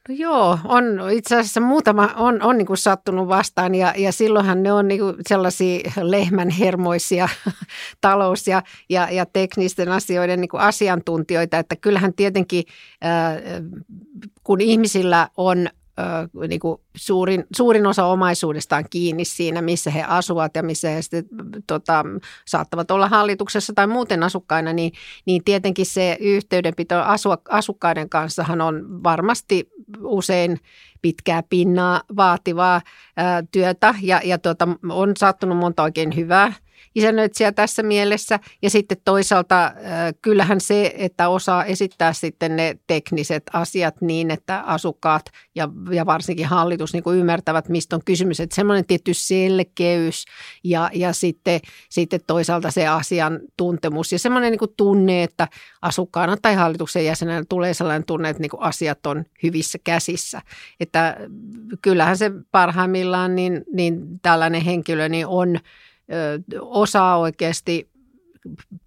No 0.10 0.16
joo, 0.16 0.60
on 0.64 0.84
itse 1.12 1.36
asiassa 1.36 1.62
muutama 1.62 2.10
on, 2.16 2.42
on 2.42 2.58
niin 2.58 2.66
kuin 2.66 2.78
sattunut 2.78 3.28
vastaan 3.28 3.76
ja, 3.76 3.94
ja 3.98 4.12
silloinhan 4.12 4.64
ne 4.64 4.74
on 4.74 4.88
niin 4.88 5.00
kuin 5.00 5.16
sellaisia 5.28 5.92
lehmänhermoisia 6.02 7.30
talous- 8.02 8.48
ja, 8.48 8.64
ja, 8.90 9.08
ja 9.12 9.26
teknisten 9.26 9.92
asioiden 9.92 10.42
niin 10.42 10.50
kuin 10.50 10.62
asiantuntijoita, 10.62 11.58
että 11.58 11.76
kyllähän 11.76 12.14
tietenkin 12.14 12.64
äh, 13.06 13.64
kun 14.44 14.62
ihmisillä 14.62 15.30
on 15.38 15.70
niin 16.48 16.60
kuin 16.60 16.82
suurin, 16.96 17.44
suurin 17.56 17.88
osa 17.88 18.06
omaisuudestaan 18.06 18.86
kiinni 18.90 19.26
siinä, 19.26 19.62
missä 19.62 19.92
he 19.92 20.04
asuvat 20.04 20.56
ja 20.56 20.64
missä 20.64 20.90
he 20.90 21.02
sitten, 21.02 21.26
tota, 21.68 22.06
saattavat 22.46 22.92
olla 22.92 23.08
hallituksessa 23.08 23.74
tai 23.74 23.88
muuten 23.88 24.24
asukkaina, 24.24 24.74
niin, 24.74 24.92
niin 25.26 25.44
tietenkin 25.44 25.86
se 25.86 26.18
yhteydenpito 26.20 26.96
asukkaiden 27.50 28.10
kanssahan 28.10 28.62
on 28.62 29.04
varmasti 29.04 29.70
usein 30.04 30.60
pitkää 31.02 31.44
pinnaa 31.50 32.02
vaativaa 32.16 32.82
ää, 33.18 33.44
työtä 33.52 33.96
ja, 34.02 34.22
ja 34.24 34.38
tota, 34.38 34.68
on 34.90 35.12
saattunut 35.18 35.58
monta 35.58 35.84
oikein 35.84 36.16
hyvää 36.16 36.54
isännöitsijä 36.96 37.52
tässä 37.52 37.84
mielessä. 37.84 38.40
Ja 38.62 38.70
sitten 38.70 38.98
toisaalta 39.06 39.74
kyllähän 40.22 40.62
se, 40.62 40.94
että 40.98 41.30
osaa 41.30 41.66
esittää 41.66 42.14
sitten 42.14 42.56
ne 42.56 42.78
tekniset 42.88 43.44
asiat 43.54 44.02
niin, 44.02 44.32
että 44.32 44.60
asukkaat 44.60 45.26
ja, 45.56 45.70
ja 45.92 46.06
varsinkin 46.06 46.46
hallitus 46.46 46.94
niin 46.94 47.04
kuin 47.04 47.20
ymmärtävät, 47.20 47.70
mistä 47.70 47.96
on 47.96 48.02
kysymys. 48.06 48.40
Että 48.40 48.56
semmoinen 48.56 48.86
tietty 48.86 49.14
selkeys 49.14 50.26
ja, 50.64 50.90
ja 50.94 51.14
sitten, 51.14 51.60
sitten 51.90 52.20
toisaalta 52.28 52.72
se 52.72 52.88
asian 52.88 53.40
tuntemus 53.58 54.12
ja 54.12 54.20
semmoinen 54.20 54.52
niin 54.52 54.60
kuin 54.60 54.74
tunne, 54.78 55.24
että 55.24 55.48
asukkaana 55.82 56.38
tai 56.42 56.56
hallituksen 56.56 57.06
jäsenenä 57.06 57.44
tulee 57.50 57.74
sellainen 57.74 58.06
tunne, 58.06 58.30
että 58.30 58.42
niin 58.42 58.50
kuin 58.50 58.64
asiat 58.64 59.06
on 59.06 59.26
hyvissä 59.44 59.78
käsissä. 59.84 60.42
Että 60.80 61.18
kyllähän 61.82 62.18
se 62.18 62.32
parhaimmillaan 62.52 63.36
niin, 63.36 63.64
niin 63.74 64.20
tällainen 64.22 64.62
henkilö 64.62 65.10
niin 65.10 65.28
on– 65.28 65.60
osaa 66.62 67.18
oikeasti 67.18 67.90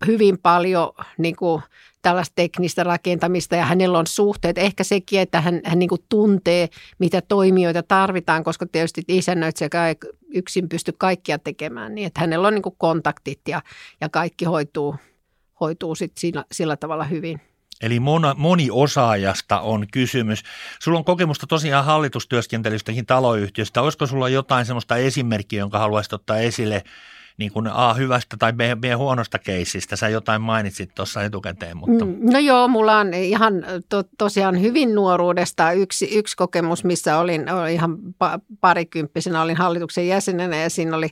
hyvin 0.07 0.39
paljon 0.39 0.93
niin 1.19 1.37
kuin 1.37 1.63
tällaista 2.03 2.33
teknistä 2.35 2.85
rakentamista 2.85 3.57
ja 3.57 3.65
hänellä 3.65 3.99
on 3.99 4.07
suhteet. 4.07 4.59
Ehkä 4.59 4.85
sekin, 4.85 5.21
että 5.21 5.41
hän, 5.41 5.61
hän 5.65 5.79
niin 5.79 5.89
kuin 5.89 6.05
tuntee, 6.09 6.69
mitä 6.99 7.21
toimijoita 7.21 7.83
tarvitaan, 7.83 8.45
koska 8.45 8.67
tietysti 8.67 9.03
isännöitsijä 9.09 9.69
ei 9.89 9.95
yksin 10.35 10.69
pysty 10.69 10.93
kaikkia 10.99 11.39
tekemään, 11.39 11.95
niin 11.95 12.07
että 12.07 12.21
hänellä 12.21 12.49
on 12.49 12.55
niin 12.55 12.63
kuin 12.63 12.75
kontaktit 12.79 13.41
ja, 13.49 13.63
ja 14.01 14.09
kaikki 14.09 14.45
hoituu, 14.45 14.97
hoituu 15.61 15.95
sit 15.95 16.13
sillä, 16.19 16.45
sillä 16.53 16.77
tavalla 16.77 17.05
hyvin. 17.05 17.41
Eli 17.83 18.01
moni, 18.01 18.29
moni 18.37 18.69
osaajasta 18.73 19.61
on 19.61 19.87
kysymys. 19.93 20.43
Sulla 20.81 20.99
on 20.99 21.05
kokemusta 21.05 21.47
tosiaan 21.47 21.85
hallitustyöskentelystäkin 21.85 23.07
taloyhtiöstä. 23.07 23.83
Olisiko 23.83 24.07
sulla 24.07 24.29
jotain 24.29 24.67
sellaista 24.67 24.97
esimerkkiä, 24.97 25.59
jonka 25.59 25.79
haluaisit 25.79 26.13
ottaa 26.13 26.39
esille– 26.39 26.85
niin 27.39 27.53
kuin 27.53 27.67
A 27.67 27.95
hyvästä 27.95 28.37
tai 28.37 28.53
B, 28.53 28.61
B 28.81 28.85
huonosta 28.97 29.39
keissistä. 29.39 29.97
Sä 29.97 30.09
jotain 30.09 30.43
mainitsit 30.43 30.95
tuossa 30.95 31.23
etukäteen. 31.23 31.77
Mutta. 31.77 32.05
Mm, 32.05 32.17
no 32.33 32.39
joo, 32.39 32.69
mulla 32.69 32.99
on 32.99 33.15
ihan 33.15 33.55
to, 33.89 34.03
tosiaan 34.19 34.61
hyvin 34.61 34.95
nuoruudesta 34.95 35.73
yksi, 35.73 36.19
yksi 36.19 36.37
kokemus, 36.37 36.85
missä 36.85 37.19
olin, 37.19 37.51
olin 37.51 37.73
ihan 37.73 37.99
parikymppisenä, 38.61 39.43
olin 39.43 39.57
hallituksen 39.57 40.09
jäsenenä 40.09 40.57
ja 40.57 40.71
siinä 40.71 40.97
oli 40.97 41.09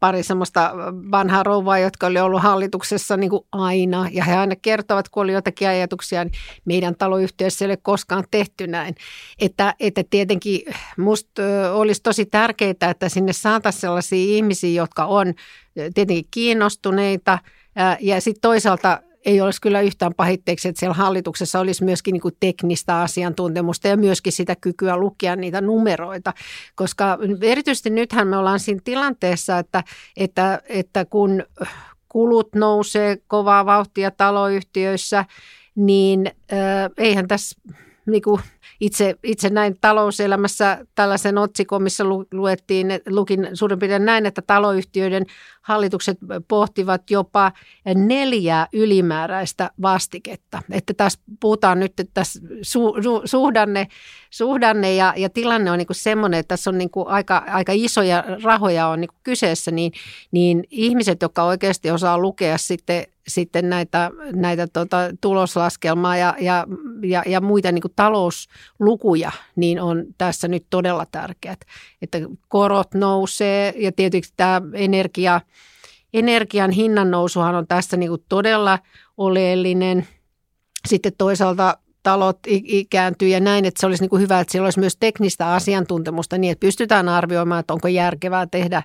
pari 0.00 0.22
semmoista 0.22 0.72
vanhaa 1.10 1.42
rouvaa, 1.42 1.78
jotka 1.78 2.06
oli 2.06 2.20
ollut 2.20 2.42
hallituksessa 2.42 3.16
niin 3.16 3.30
kuin 3.30 3.46
aina. 3.52 4.08
Ja 4.12 4.24
he 4.24 4.36
aina 4.36 4.56
kertovat, 4.56 5.08
kun 5.08 5.22
oli 5.22 5.32
jotakin 5.32 5.68
ajatuksia, 5.68 6.24
niin 6.24 6.34
meidän 6.64 6.94
taloyhtiössä 6.96 7.64
ei 7.64 7.70
ole 7.70 7.78
koskaan 7.82 8.24
tehty 8.30 8.66
näin. 8.66 8.94
Että, 9.38 9.74
että 9.80 10.04
tietenkin 10.10 10.60
musta 10.96 11.42
olisi 11.72 12.02
tosi 12.02 12.26
tärkeää, 12.26 12.70
että 12.90 13.08
sinne 13.08 13.32
saataisiin 13.32 13.80
sellaisia 13.80 14.36
ihmisiä, 14.36 14.82
jotka 14.82 15.04
on 15.04 15.34
tietenkin 15.74 16.28
kiinnostuneita. 16.30 17.38
Ja 18.00 18.20
sitten 18.20 18.40
toisaalta 18.40 19.02
ei 19.24 19.40
olisi 19.40 19.60
kyllä 19.60 19.80
yhtään 19.80 20.14
pahitteeksi, 20.14 20.68
että 20.68 20.80
siellä 20.80 20.94
hallituksessa 20.94 21.60
olisi 21.60 21.84
myöskin 21.84 22.12
niin 22.12 22.36
teknistä 22.40 23.00
asiantuntemusta 23.00 23.88
ja 23.88 23.96
myöskin 23.96 24.32
sitä 24.32 24.56
kykyä 24.60 24.96
lukea 24.96 25.36
niitä 25.36 25.60
numeroita, 25.60 26.32
koska 26.74 27.18
erityisesti 27.42 27.90
nythän 27.90 28.28
me 28.28 28.36
ollaan 28.36 28.60
siinä 28.60 28.80
tilanteessa, 28.84 29.58
että, 29.58 29.84
että, 30.16 30.62
että 30.68 31.04
kun 31.04 31.42
kulut 32.08 32.54
nousee 32.54 33.18
kovaa 33.26 33.66
vauhtia 33.66 34.10
taloyhtiöissä, 34.10 35.24
niin 35.74 36.30
eihän 36.98 37.28
tässä 37.28 37.60
niin 38.06 38.22
kuin 38.22 38.40
itse, 38.80 39.14
itse 39.22 39.50
näin 39.50 39.76
talouselämässä 39.80 40.86
tällaisen 40.94 41.38
otsikon, 41.38 41.82
missä 41.82 42.04
luettiin, 42.32 42.86
lukin 43.08 43.48
suurin 43.54 43.78
piirtein 43.78 44.04
näin, 44.04 44.26
että 44.26 44.42
taloyhtiöiden 44.42 45.26
hallitukset 45.62 46.18
pohtivat 46.48 47.10
jopa 47.10 47.52
neljää 47.94 48.66
ylimääräistä 48.72 49.70
vastiketta. 49.82 50.62
Että 50.70 50.94
tässä 50.94 51.20
puhutaan 51.40 51.80
nyt, 51.80 52.00
että 52.00 52.14
tässä 52.14 52.40
su, 52.62 52.94
su, 53.02 53.22
suhdanne, 53.24 53.88
suhdanne 54.30 54.94
ja, 54.94 55.14
ja 55.16 55.30
tilanne 55.30 55.70
on 55.70 55.78
niin 55.78 55.86
semmoinen, 55.92 56.40
että 56.40 56.48
tässä 56.48 56.70
on 56.70 56.78
niin 56.78 56.90
aika, 57.06 57.36
aika 57.36 57.72
isoja 57.74 58.24
rahoja 58.42 58.86
on 58.86 59.00
niin 59.00 59.10
kyseessä, 59.22 59.70
niin, 59.70 59.92
niin 60.30 60.64
ihmiset, 60.70 61.22
jotka 61.22 61.44
oikeasti 61.44 61.90
osaa 61.90 62.18
lukea 62.18 62.58
sitten 62.58 63.06
sitten 63.30 63.70
näitä, 63.70 64.10
näitä 64.32 64.66
tota, 64.66 64.96
tuloslaskelmaa 65.20 66.16
ja, 66.16 66.34
ja, 66.40 66.66
ja, 67.02 67.22
ja 67.26 67.40
muita 67.40 67.72
niin 67.72 67.82
kuin 67.82 67.92
talouslukuja, 67.96 69.32
niin 69.56 69.80
on 69.80 70.04
tässä 70.18 70.48
nyt 70.48 70.66
todella 70.70 71.06
tärkeät. 71.12 71.60
Että 72.02 72.18
korot 72.48 72.94
nousee 72.94 73.74
ja 73.76 73.92
tietysti 73.92 74.34
tämä 74.36 74.62
energia, 74.74 75.40
energian 76.14 76.70
hinnan 76.70 77.10
nousuhan 77.10 77.54
on 77.54 77.66
tässä 77.66 77.96
niin 77.96 78.08
kuin 78.08 78.24
todella 78.28 78.78
oleellinen. 79.16 80.06
Sitten 80.88 81.12
toisaalta 81.18 81.78
talot 82.02 82.38
ikääntyy 82.48 83.28
ja 83.28 83.40
näin, 83.40 83.64
että 83.64 83.80
se 83.80 83.86
olisi 83.86 84.02
niin 84.02 84.10
kuin 84.10 84.22
hyvä, 84.22 84.40
että 84.40 84.52
siellä 84.52 84.66
olisi 84.66 84.80
myös 84.80 84.96
teknistä 85.00 85.52
asiantuntemusta 85.52 86.38
niin, 86.38 86.52
että 86.52 86.60
pystytään 86.60 87.08
arvioimaan, 87.08 87.60
että 87.60 87.74
onko 87.74 87.88
järkevää 87.88 88.46
tehdä, 88.46 88.82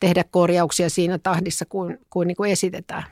tehdä 0.00 0.24
korjauksia 0.30 0.90
siinä 0.90 1.18
tahdissa 1.18 1.64
kuin, 1.66 1.98
kuin, 2.10 2.28
niin 2.28 2.36
kuin 2.36 2.50
esitetään. 2.50 3.04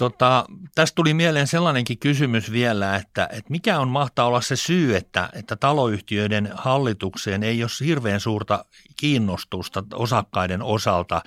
Tota, 0.00 0.44
tästä 0.74 0.94
tuli 0.94 1.14
mieleen 1.14 1.46
sellainenkin 1.46 1.98
kysymys 1.98 2.52
vielä, 2.52 2.96
että, 2.96 3.28
että 3.32 3.50
mikä 3.50 3.78
on 3.78 3.88
mahtaa 3.88 4.26
olla 4.26 4.40
se 4.40 4.56
syy, 4.56 4.96
että, 4.96 5.28
että 5.32 5.56
taloyhtiöiden 5.56 6.50
hallitukseen 6.54 7.42
ei 7.42 7.62
ole 7.62 7.86
hirveän 7.86 8.20
suurta 8.20 8.64
kiinnostusta 8.96 9.84
osakkaiden 9.94 10.62
osalta. 10.62 11.22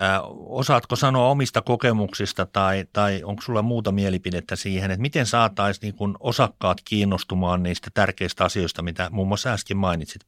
Ää, 0.00 0.22
osaatko 0.32 0.96
sanoa 0.96 1.28
omista 1.28 1.62
kokemuksista 1.62 2.46
tai, 2.46 2.84
tai 2.92 3.22
onko 3.24 3.42
sulla 3.42 3.62
muuta 3.62 3.92
mielipidettä 3.92 4.56
siihen, 4.56 4.90
että 4.90 5.02
miten 5.02 5.26
saataisiin 5.26 5.94
niin 6.00 6.16
osakkaat 6.20 6.78
kiinnostumaan 6.84 7.62
niistä 7.62 7.90
tärkeistä 7.94 8.44
asioista, 8.44 8.82
mitä 8.82 9.08
muun 9.10 9.28
muassa 9.28 9.52
äsken 9.52 9.76
mainitsit? 9.76 10.22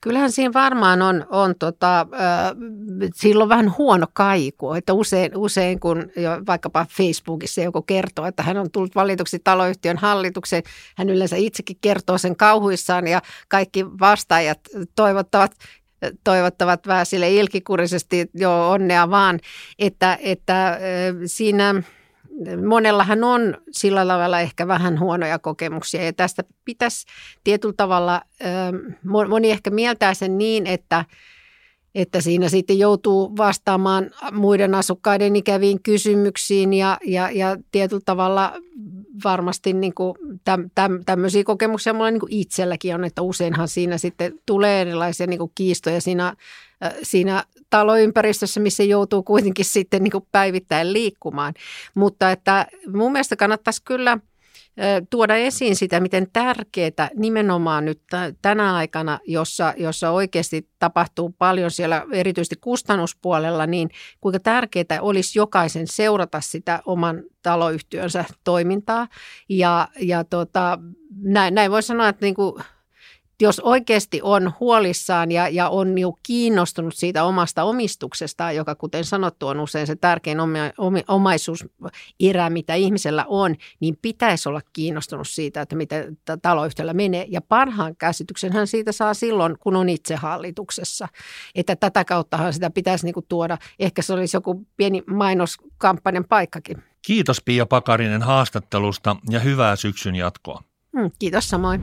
Kyllähän 0.00 0.32
siinä 0.32 0.52
varmaan 0.52 1.02
on, 1.02 1.26
on 1.30 1.54
tota, 1.58 2.00
äh, 2.00 2.06
silloin 3.14 3.48
vähän 3.48 3.76
huono 3.78 4.06
kaiku, 4.12 4.72
että 4.72 4.92
usein, 4.92 5.36
usein 5.36 5.80
kun 5.80 6.10
jo 6.16 6.30
vaikkapa 6.46 6.86
Facebookissa 6.90 7.60
joku 7.60 7.82
kertoo, 7.82 8.26
että 8.26 8.42
hän 8.42 8.56
on 8.56 8.70
tullut 8.70 8.94
valituksi 8.94 9.38
taloyhtiön 9.38 9.98
hallitukseen, 9.98 10.62
hän 10.96 11.10
yleensä 11.10 11.36
itsekin 11.36 11.76
kertoo 11.80 12.18
sen 12.18 12.36
kauhuissaan 12.36 13.06
ja 13.06 13.22
kaikki 13.48 13.86
vastaajat 13.86 14.60
toivottavat 14.94 15.52
toivottavat 16.24 16.86
vähän 16.86 17.06
sille 17.06 17.30
ilkikurisesti 17.30 18.30
jo 18.34 18.70
onnea 18.70 19.10
vaan, 19.10 19.40
että, 19.78 20.18
että 20.20 20.78
siinä– 21.26 21.74
monellahan 22.66 23.24
on 23.24 23.56
sillä 23.70 24.06
tavalla 24.06 24.40
ehkä 24.40 24.68
vähän 24.68 25.00
huonoja 25.00 25.38
kokemuksia 25.38 26.04
ja 26.04 26.12
tästä 26.12 26.44
pitäisi 26.64 27.06
tietyllä 27.44 27.74
tavalla, 27.76 28.22
moni 29.28 29.50
ehkä 29.50 29.70
mieltää 29.70 30.14
sen 30.14 30.38
niin, 30.38 30.66
että, 30.66 31.04
että 31.94 32.20
siinä 32.20 32.48
sitten 32.48 32.78
joutuu 32.78 33.36
vastaamaan 33.36 34.10
muiden 34.32 34.74
asukkaiden 34.74 35.36
ikäviin 35.36 35.82
kysymyksiin 35.82 36.72
ja, 36.72 36.98
ja, 37.04 37.30
ja 37.30 37.56
tietyllä 37.72 38.02
tavalla 38.04 38.52
varmasti 39.24 39.72
niin 39.72 39.94
kuin 39.94 40.18
täm, 40.44 40.70
täm, 40.74 41.04
tämmöisiä 41.06 41.44
kokemuksia 41.44 41.92
mulla 41.92 42.10
niin 42.10 42.20
kuin 42.20 42.32
itselläkin 42.32 42.94
on, 42.94 43.04
että 43.04 43.22
useinhan 43.22 43.68
siinä 43.68 43.98
sitten 43.98 44.40
tulee 44.46 44.80
erilaisia 44.80 45.26
niin 45.26 45.38
kuin 45.38 45.52
kiistoja 45.54 46.00
siinä, 46.00 46.34
siinä 47.02 47.44
taloympäristössä, 47.70 48.60
missä 48.60 48.82
joutuu 48.82 49.22
kuitenkin 49.22 49.64
sitten 49.64 50.02
niin 50.02 50.12
kuin 50.12 50.26
päivittäin 50.32 50.92
liikkumaan. 50.92 51.54
Mutta 51.94 52.30
että 52.30 52.66
mun 52.92 53.12
mielestä 53.12 53.36
kannattaisi 53.36 53.82
kyllä 53.84 54.18
tuoda 55.10 55.36
esiin 55.36 55.76
sitä, 55.76 56.00
miten 56.00 56.26
tärkeää 56.32 57.10
nimenomaan 57.16 57.84
nyt 57.84 58.00
tänä 58.42 58.74
aikana, 58.74 59.18
jossa, 59.26 59.74
jossa 59.76 60.10
oikeasti 60.10 60.68
tapahtuu 60.78 61.34
paljon 61.38 61.70
siellä 61.70 62.06
erityisesti 62.12 62.56
kustannuspuolella, 62.60 63.66
niin 63.66 63.90
kuinka 64.20 64.40
tärkeää 64.40 65.00
olisi 65.00 65.38
jokaisen 65.38 65.86
seurata 65.86 66.40
sitä 66.40 66.82
oman 66.86 67.22
taloyhtiönsä 67.42 68.24
toimintaa. 68.44 69.08
Ja, 69.48 69.88
ja 70.00 70.24
tota, 70.24 70.78
näin, 71.22 71.54
näin 71.54 71.70
voi 71.70 71.82
sanoa, 71.82 72.08
että 72.08 72.26
niin 72.26 72.34
kuin 72.34 72.64
jos 73.40 73.60
oikeasti 73.60 74.20
on 74.22 74.52
huolissaan 74.60 75.32
ja, 75.32 75.48
ja 75.48 75.68
on 75.68 75.98
jo 75.98 76.12
kiinnostunut 76.22 76.94
siitä 76.94 77.24
omasta 77.24 77.64
omistuksestaan, 77.64 78.56
joka 78.56 78.74
kuten 78.74 79.04
sanottu 79.04 79.46
on 79.46 79.60
usein 79.60 79.86
se 79.86 79.96
tärkein 79.96 80.38
omaisuuserä, 81.08 82.50
mitä 82.50 82.74
ihmisellä 82.74 83.24
on, 83.28 83.56
niin 83.80 83.98
pitäisi 84.02 84.48
olla 84.48 84.60
kiinnostunut 84.72 85.28
siitä, 85.28 85.60
että 85.60 85.76
miten 85.76 86.18
taloyhtiöllä 86.42 86.94
menee. 86.94 87.26
Ja 87.28 87.40
parhaan 87.40 87.96
käsityksen 87.96 88.52
hän 88.52 88.66
siitä 88.66 88.92
saa 88.92 89.14
silloin, 89.14 89.58
kun 89.58 89.76
on 89.76 89.88
itse 89.88 90.16
hallituksessa. 90.16 91.08
Että 91.54 91.76
tätä 91.76 92.04
kauttahan 92.04 92.52
sitä 92.52 92.70
pitäisi 92.70 93.04
niin 93.04 93.14
kuin 93.14 93.26
tuoda. 93.28 93.58
Ehkä 93.78 94.02
se 94.02 94.12
olisi 94.12 94.36
joku 94.36 94.66
pieni 94.76 95.02
mainoskampanjan 95.06 96.24
paikkakin. 96.28 96.82
Kiitos 97.02 97.42
Pia 97.44 97.66
Pakarinen 97.66 98.22
haastattelusta 98.22 99.16
ja 99.30 99.40
hyvää 99.40 99.76
syksyn 99.76 100.14
jatkoa. 100.14 100.62
Mm, 100.92 101.10
kiitos 101.18 101.48
samoin. 101.48 101.82